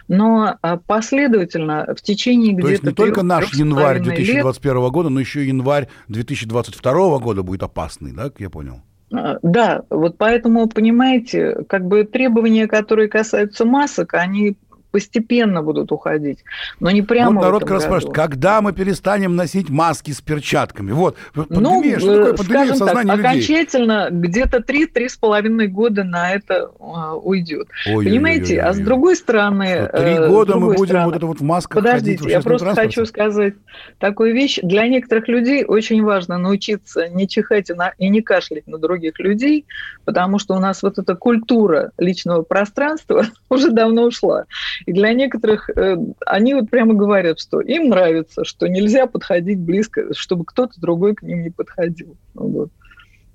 Но 0.08 0.56
а, 0.60 0.76
последовательно 0.76 1.94
в 1.96 2.02
течение 2.02 2.52
То 2.52 2.58
где-то... 2.58 2.70
есть 2.70 2.82
не 2.84 2.92
только 2.92 3.22
наш 3.22 3.50
с 3.50 3.54
январь 3.54 3.98
половиной 3.98 4.16
лет 4.18 4.26
2021 4.26 4.88
года, 4.90 5.08
но 5.08 5.20
еще 5.20 5.44
и 5.44 5.48
январь 5.48 5.88
2022 6.08 7.18
года 7.18 7.42
будет 7.42 7.62
опасный, 7.62 8.12
да, 8.12 8.24
как 8.24 8.40
я 8.40 8.50
понял? 8.50 8.82
А, 9.12 9.38
да, 9.42 9.82
вот 9.90 10.18
поэтому, 10.18 10.68
понимаете, 10.68 11.64
как 11.68 11.86
бы 11.86 12.04
требования, 12.04 12.66
которые 12.66 13.08
касаются 13.08 13.64
масок, 13.64 14.14
они 14.14 14.56
постепенно 14.90 15.62
будут 15.62 15.92
уходить, 15.92 16.38
но 16.80 16.90
не 16.90 17.02
прямо 17.02 17.36
Вот 17.36 17.42
народ 17.44 17.62
как 17.62 17.70
раз 17.72 17.84
спрашивает, 17.84 18.14
когда 18.14 18.60
мы 18.60 18.72
перестанем 18.72 19.36
носить 19.36 19.68
маски 19.68 20.10
с 20.12 20.20
перчатками? 20.20 20.92
Вот, 20.92 21.16
Ну, 21.34 21.44
пандемия, 21.44 21.98
что 21.98 22.14
такое 22.16 22.34
пандемия 22.34 22.62
в 22.72 22.76
скажем 22.76 22.78
так, 22.78 22.88
сознании 22.88 23.12
людей? 23.16 23.26
окончательно 23.30 24.08
где-то 24.10 24.58
3-3,5 24.58 25.66
года 25.66 26.04
на 26.04 26.32
это 26.32 26.70
а, 26.80 27.14
уйдет. 27.14 27.68
Ой-ой-ой-ой-ой. 27.86 28.04
Понимаете? 28.06 28.60
А 28.60 28.72
с 28.72 28.78
другой 28.78 29.16
стороны... 29.16 29.88
Три 29.92 30.10
э, 30.12 30.26
с 30.26 30.28
года 30.28 30.56
мы 30.56 30.74
будем 30.74 30.86
стороны- 30.86 31.06
вот 31.06 31.16
это 31.16 31.26
вот 31.26 31.40
в 31.40 31.42
масках 31.42 31.82
ходить 31.82 31.86
Подождите, 31.92 32.30
я 32.30 32.38
общественном 32.38 32.42
просто 32.42 32.64
транспорте? 32.64 32.88
хочу 32.88 33.06
сказать 33.06 33.54
такую 33.98 34.34
вещь. 34.34 34.58
Для 34.62 34.86
некоторых 34.88 35.28
людей 35.28 35.64
очень 35.64 36.02
важно 36.02 36.38
научиться 36.38 37.08
не 37.08 37.28
чихать 37.28 37.70
и, 37.70 37.74
на- 37.74 37.92
и 37.98 38.08
не 38.08 38.22
кашлять 38.22 38.66
на 38.66 38.78
других 38.78 39.18
людей, 39.18 39.66
потому 40.04 40.38
что 40.38 40.54
у 40.54 40.58
нас 40.58 40.82
вот 40.82 40.98
эта 40.98 41.14
культура 41.14 41.90
личного 41.98 42.42
пространства 42.42 43.26
уже 43.50 43.70
давно 43.70 44.04
ушла. 44.04 44.44
И 44.84 44.92
для 44.92 45.12
некоторых 45.12 45.70
э, 45.70 45.96
они 46.26 46.54
вот 46.54 46.70
прямо 46.70 46.94
говорят, 46.94 47.40
что 47.40 47.60
им 47.60 47.88
нравится, 47.88 48.44
что 48.44 48.66
нельзя 48.66 49.06
подходить 49.06 49.58
близко, 49.58 50.12
чтобы 50.14 50.44
кто-то 50.44 50.80
другой 50.80 51.14
к 51.14 51.22
ним 51.22 51.42
не 51.42 51.50
подходил. 51.50 52.16
Вот. 52.34 52.70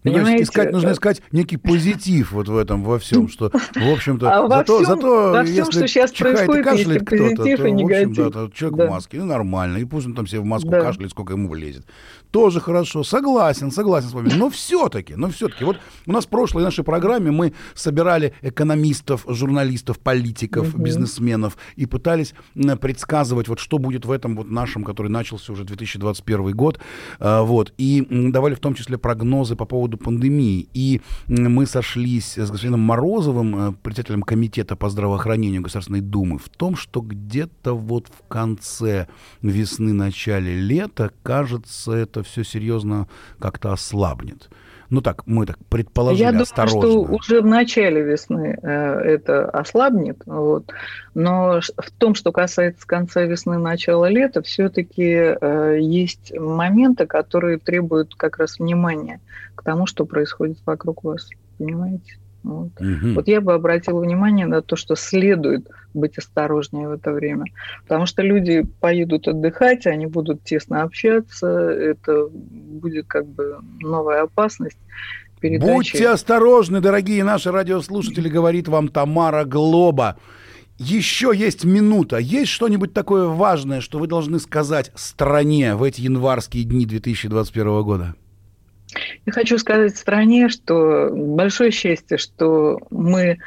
Ну, 0.04 0.14
Понимаете, 0.14 0.44
искать, 0.44 0.72
нужно 0.72 0.90
э, 0.90 0.94
искать 0.94 1.22
некий 1.32 1.58
позитив 1.58 2.32
вот 2.32 2.48
в 2.48 2.58
этом 2.58 2.84
во 2.84 2.98
всем, 2.98 3.28
что, 3.30 3.52
в 3.52 3.92
общем-то, 3.94 4.32
А 4.32 4.48
зато, 4.50 4.76
всем- 4.82 4.86
зато 4.96 5.32
во 5.32 5.44
всем, 5.44 5.56
если 5.68 5.88
что 5.88 6.08
и 6.08 6.34
происходит, 6.34 6.66
есть 6.66 6.78
кашляет 6.80 7.02
и 7.02 7.06
кто-то, 7.06 7.36
то, 7.36 7.50
и 7.50 7.56
в 7.56 7.86
общем, 7.86 8.14
да, 8.32 8.50
человек 8.56 8.78
Да. 8.80 8.88
в 8.88 8.90
маске, 8.90 9.18
ну, 9.20 9.26
нормально, 9.26 9.78
и 9.78 9.86
пусть 9.86 10.08
он 10.08 10.16
там 10.16 10.26
себе 10.26 10.40
в 10.40 10.46
маску 10.46 10.70
Да. 10.70 10.82
кашляет, 10.82 11.12
сколько 11.12 11.34
ему 11.34 11.50
влезет. 11.50 11.86
Тоже 12.32 12.60
хорошо, 12.60 13.04
согласен, 13.04 13.70
согласен 13.72 14.10
с 14.10 14.14
вами, 14.14 14.32
но 14.36 14.50
все-таки, 14.50 15.14
но 15.16 15.30
все-таки, 15.30 15.64
вот 15.66 15.78
у 16.08 16.12
нас 16.12 16.26
в 16.26 16.30
прошлой 16.30 16.64
нашей 16.64 16.84
программе 16.84 17.30
мы 17.30 17.54
собирали 17.76 18.34
экономистов, 18.42 19.26
журналистов, 19.28 20.00
политиков, 20.00 20.74
Мгм. 20.74 20.84
бизнесменов 20.84 21.58
и 21.76 21.86
пытались 21.86 22.34
м, 22.56 22.78
предсказывать, 22.78 23.48
вот 23.48 23.60
что 23.60 23.78
будет 23.78 24.06
в 24.06 24.12
этом 24.12 24.36
вот 24.36 24.50
нашем, 24.50 24.84
который 24.84 25.10
начался 25.10 25.54
уже 25.54 25.64
2021 25.64 26.54
год, 26.54 26.80
а, 27.20 27.44
вот, 27.44 27.74
и 27.78 28.02
давали 28.10 28.56
в 28.56 28.60
том 28.60 28.74
числе 28.74 28.98
прогнозы 28.98 29.56
по 29.56 29.66
поводу 29.66 29.91
пандемии, 29.98 30.68
и 30.74 31.02
мы 31.28 31.66
сошлись 31.66 32.38
с 32.38 32.50
господином 32.50 32.82
Морозовым, 32.82 33.56
э, 33.56 33.74
председателем 33.84 34.24
комитета 34.24 34.76
по 34.76 34.90
здравоохранению 34.90 35.62
Государственной 35.62 36.02
Думы, 36.02 36.38
в 36.38 36.50
том, 36.50 36.76
что 36.76 37.02
где-то 37.02 37.74
вот 37.74 38.08
в 38.08 38.28
конце 38.28 39.08
весны, 39.42 39.94
начале 39.94 40.56
лета, 40.56 41.12
кажется, 41.24 41.94
это 41.94 42.24
все 42.24 42.44
серьезно 42.44 43.08
как-то 43.40 43.74
ослабнет. 43.74 44.50
Ну 44.92 45.02
так, 45.02 45.26
мы 45.26 45.48
так 45.48 45.58
предположили 45.70 46.22
Я 46.22 46.32
думаю, 46.32 46.44
осторожно. 46.44 46.82
что 46.82 47.02
уже 47.02 47.42
в 47.42 47.46
начале 47.46 48.04
весны 48.04 48.60
э, 48.62 48.68
это 48.68 49.50
ослабнет, 49.50 50.22
вот. 50.26 50.72
но 51.16 51.62
в 51.62 51.92
том, 51.98 52.14
что 52.14 52.32
касается 52.32 52.86
конца 52.86 53.24
весны, 53.24 53.58
начала 53.58 54.08
лета, 54.10 54.44
все-таки 54.44 55.38
есть 55.82 56.38
моменты, 56.38 57.08
которые 57.08 57.58
требуют 57.58 58.16
как 58.16 58.38
раз 58.38 58.60
внимания 58.60 59.20
к 59.56 59.64
тому, 59.64 59.88
что 59.88 60.06
происходит 60.06 60.60
вокруг 60.66 61.04
вас, 61.04 61.30
понимаете? 61.58 62.21
Вот. 62.44 62.72
Мгм. 62.80 63.16
Вот 63.16 63.28
я 63.28 63.42
бы 63.42 63.54
обратила 63.54 64.00
внимание 64.00 64.48
на 64.48 64.62
то, 64.62 64.76
что 64.76 64.96
следует 64.96 65.68
быть 65.94 66.18
осторожнее 66.18 66.88
в 66.88 66.92
это 66.94 67.12
время. 67.12 67.46
Потому 67.84 68.06
что 68.06 68.22
люди 68.22 68.66
поедут 68.80 69.28
отдыхать, 69.28 69.86
они 69.86 70.08
будут 70.08 70.44
тесно 70.44 70.84
общаться, 70.84 71.48
это 71.48 72.28
будет 72.32 73.08
как 73.08 73.28
бы 73.28 73.58
новая 73.80 74.24
опасность. 74.24 74.78
передачи. 75.40 75.72
Будьте 75.72 76.10
осторожны, 76.10 76.82
дорогие 76.82 77.24
наши 77.24 77.52
радиослушатели, 77.52 78.30
говорит 78.30 78.68
вам 78.68 78.88
Тамара 78.90 79.44
Глоба. 79.44 80.18
Еще 80.78 81.32
есть 81.36 81.64
минута. 81.64 82.18
Есть 82.18 82.52
что-нибудь 82.52 82.94
такое 82.94 83.28
важное, 83.28 83.82
что 83.82 84.00
вы 84.00 84.08
должны 84.08 84.40
сказать 84.40 84.92
стране 84.96 85.76
в 85.76 85.84
эти 85.84 86.02
январские 86.02 86.64
дни 86.64 86.86
2021 86.86 87.84
года? 87.84 88.16
Я 89.26 89.34
хочу 89.34 89.58
сказать 89.58 89.96
стране, 89.96 90.50
что 90.50 91.10
большое 91.12 91.72
счастье, 91.72 92.18
что 92.18 92.80
мы 92.90 93.38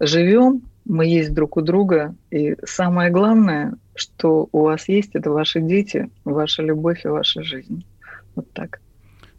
живем, 0.00 0.62
мы 0.84 1.06
есть 1.06 1.32
друг 1.32 1.56
у 1.56 1.60
друга, 1.60 2.14
и 2.30 2.56
самое 2.64 3.10
главное, 3.10 3.74
что 3.94 4.48
у 4.50 4.62
вас 4.62 4.88
есть, 4.88 5.14
это 5.14 5.30
ваши 5.30 5.60
дети, 5.60 6.10
ваша 6.24 6.62
любовь 6.62 7.04
и 7.04 7.08
ваша 7.08 7.42
жизнь. 7.42 7.84
Вот 8.34 8.50
так. 8.52 8.80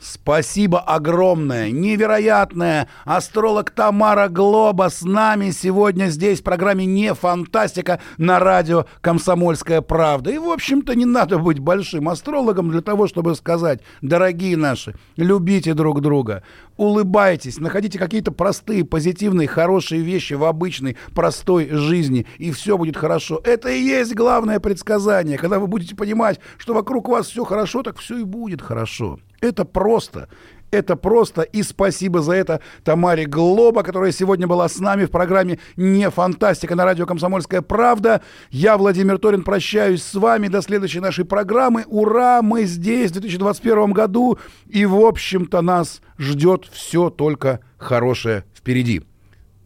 Спасибо 0.01 0.79
огромное, 0.79 1.69
невероятное. 1.69 2.87
Астролог 3.05 3.69
Тамара 3.69 4.29
Глоба 4.29 4.89
с 4.89 5.03
нами 5.03 5.51
сегодня 5.51 6.07
здесь 6.07 6.39
в 6.39 6.43
программе 6.43 6.87
«Не 6.87 7.13
фантастика» 7.13 7.99
на 8.17 8.39
радио 8.39 8.87
«Комсомольская 9.01 9.81
правда». 9.81 10.31
И, 10.31 10.39
в 10.39 10.49
общем-то, 10.49 10.95
не 10.95 11.05
надо 11.05 11.37
быть 11.37 11.59
большим 11.59 12.09
астрологом 12.09 12.71
для 12.71 12.81
того, 12.81 13.07
чтобы 13.07 13.35
сказать, 13.35 13.81
дорогие 14.01 14.57
наши, 14.57 14.95
любите 15.17 15.75
друг 15.75 16.01
друга, 16.01 16.41
улыбайтесь, 16.77 17.59
находите 17.59 17.99
какие-то 17.99 18.31
простые, 18.31 18.83
позитивные, 18.83 19.47
хорошие 19.47 20.01
вещи 20.01 20.33
в 20.33 20.45
обычной, 20.45 20.97
простой 21.13 21.69
жизни, 21.69 22.25
и 22.39 22.51
все 22.51 22.75
будет 22.75 22.97
хорошо. 22.97 23.39
Это 23.43 23.69
и 23.69 23.79
есть 23.79 24.15
главное 24.15 24.59
предсказание. 24.59 25.37
Когда 25.37 25.59
вы 25.59 25.67
будете 25.67 25.95
понимать, 25.95 26.39
что 26.57 26.73
вокруг 26.73 27.07
вас 27.07 27.27
все 27.27 27.43
хорошо, 27.43 27.83
так 27.83 27.99
все 27.99 28.17
и 28.17 28.23
будет 28.23 28.63
хорошо. 28.63 29.19
Это 29.41 29.65
просто. 29.65 30.29
Это 30.71 30.95
просто. 30.95 31.41
И 31.41 31.63
спасибо 31.63 32.21
за 32.21 32.33
это 32.33 32.61
Тамаре 32.83 33.25
Глоба, 33.25 33.83
которая 33.83 34.13
сегодня 34.13 34.47
была 34.47 34.69
с 34.69 34.79
нами 34.79 35.03
в 35.05 35.11
программе 35.11 35.59
«Не 35.75 36.09
фантастика» 36.09 36.75
на 36.75 36.85
радио 36.85 37.05
«Комсомольская 37.05 37.61
правда». 37.61 38.21
Я, 38.51 38.77
Владимир 38.77 39.17
Торин, 39.17 39.43
прощаюсь 39.43 40.01
с 40.01 40.13
вами 40.13 40.47
до 40.47 40.61
следующей 40.61 41.01
нашей 41.01 41.25
программы. 41.25 41.83
Ура! 41.87 42.41
Мы 42.41 42.63
здесь 42.63 43.09
в 43.09 43.13
2021 43.15 43.91
году. 43.91 44.39
И, 44.67 44.85
в 44.85 44.95
общем-то, 44.95 45.61
нас 45.61 46.01
ждет 46.17 46.69
все 46.71 47.09
только 47.09 47.59
хорошее 47.77 48.45
впереди. 48.55 49.01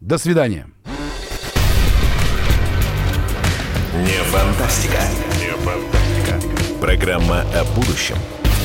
До 0.00 0.18
свидания. 0.18 0.66
Не 3.94 4.22
фантастика. 4.24 4.98
Не 5.38 5.52
фантастика. 5.62 6.80
Программа 6.80 7.42
о 7.54 7.64
будущем, 7.76 8.16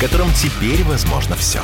котором 0.02 0.32
теперь 0.34 0.82
возможно 0.82 1.36
все. 1.36 1.62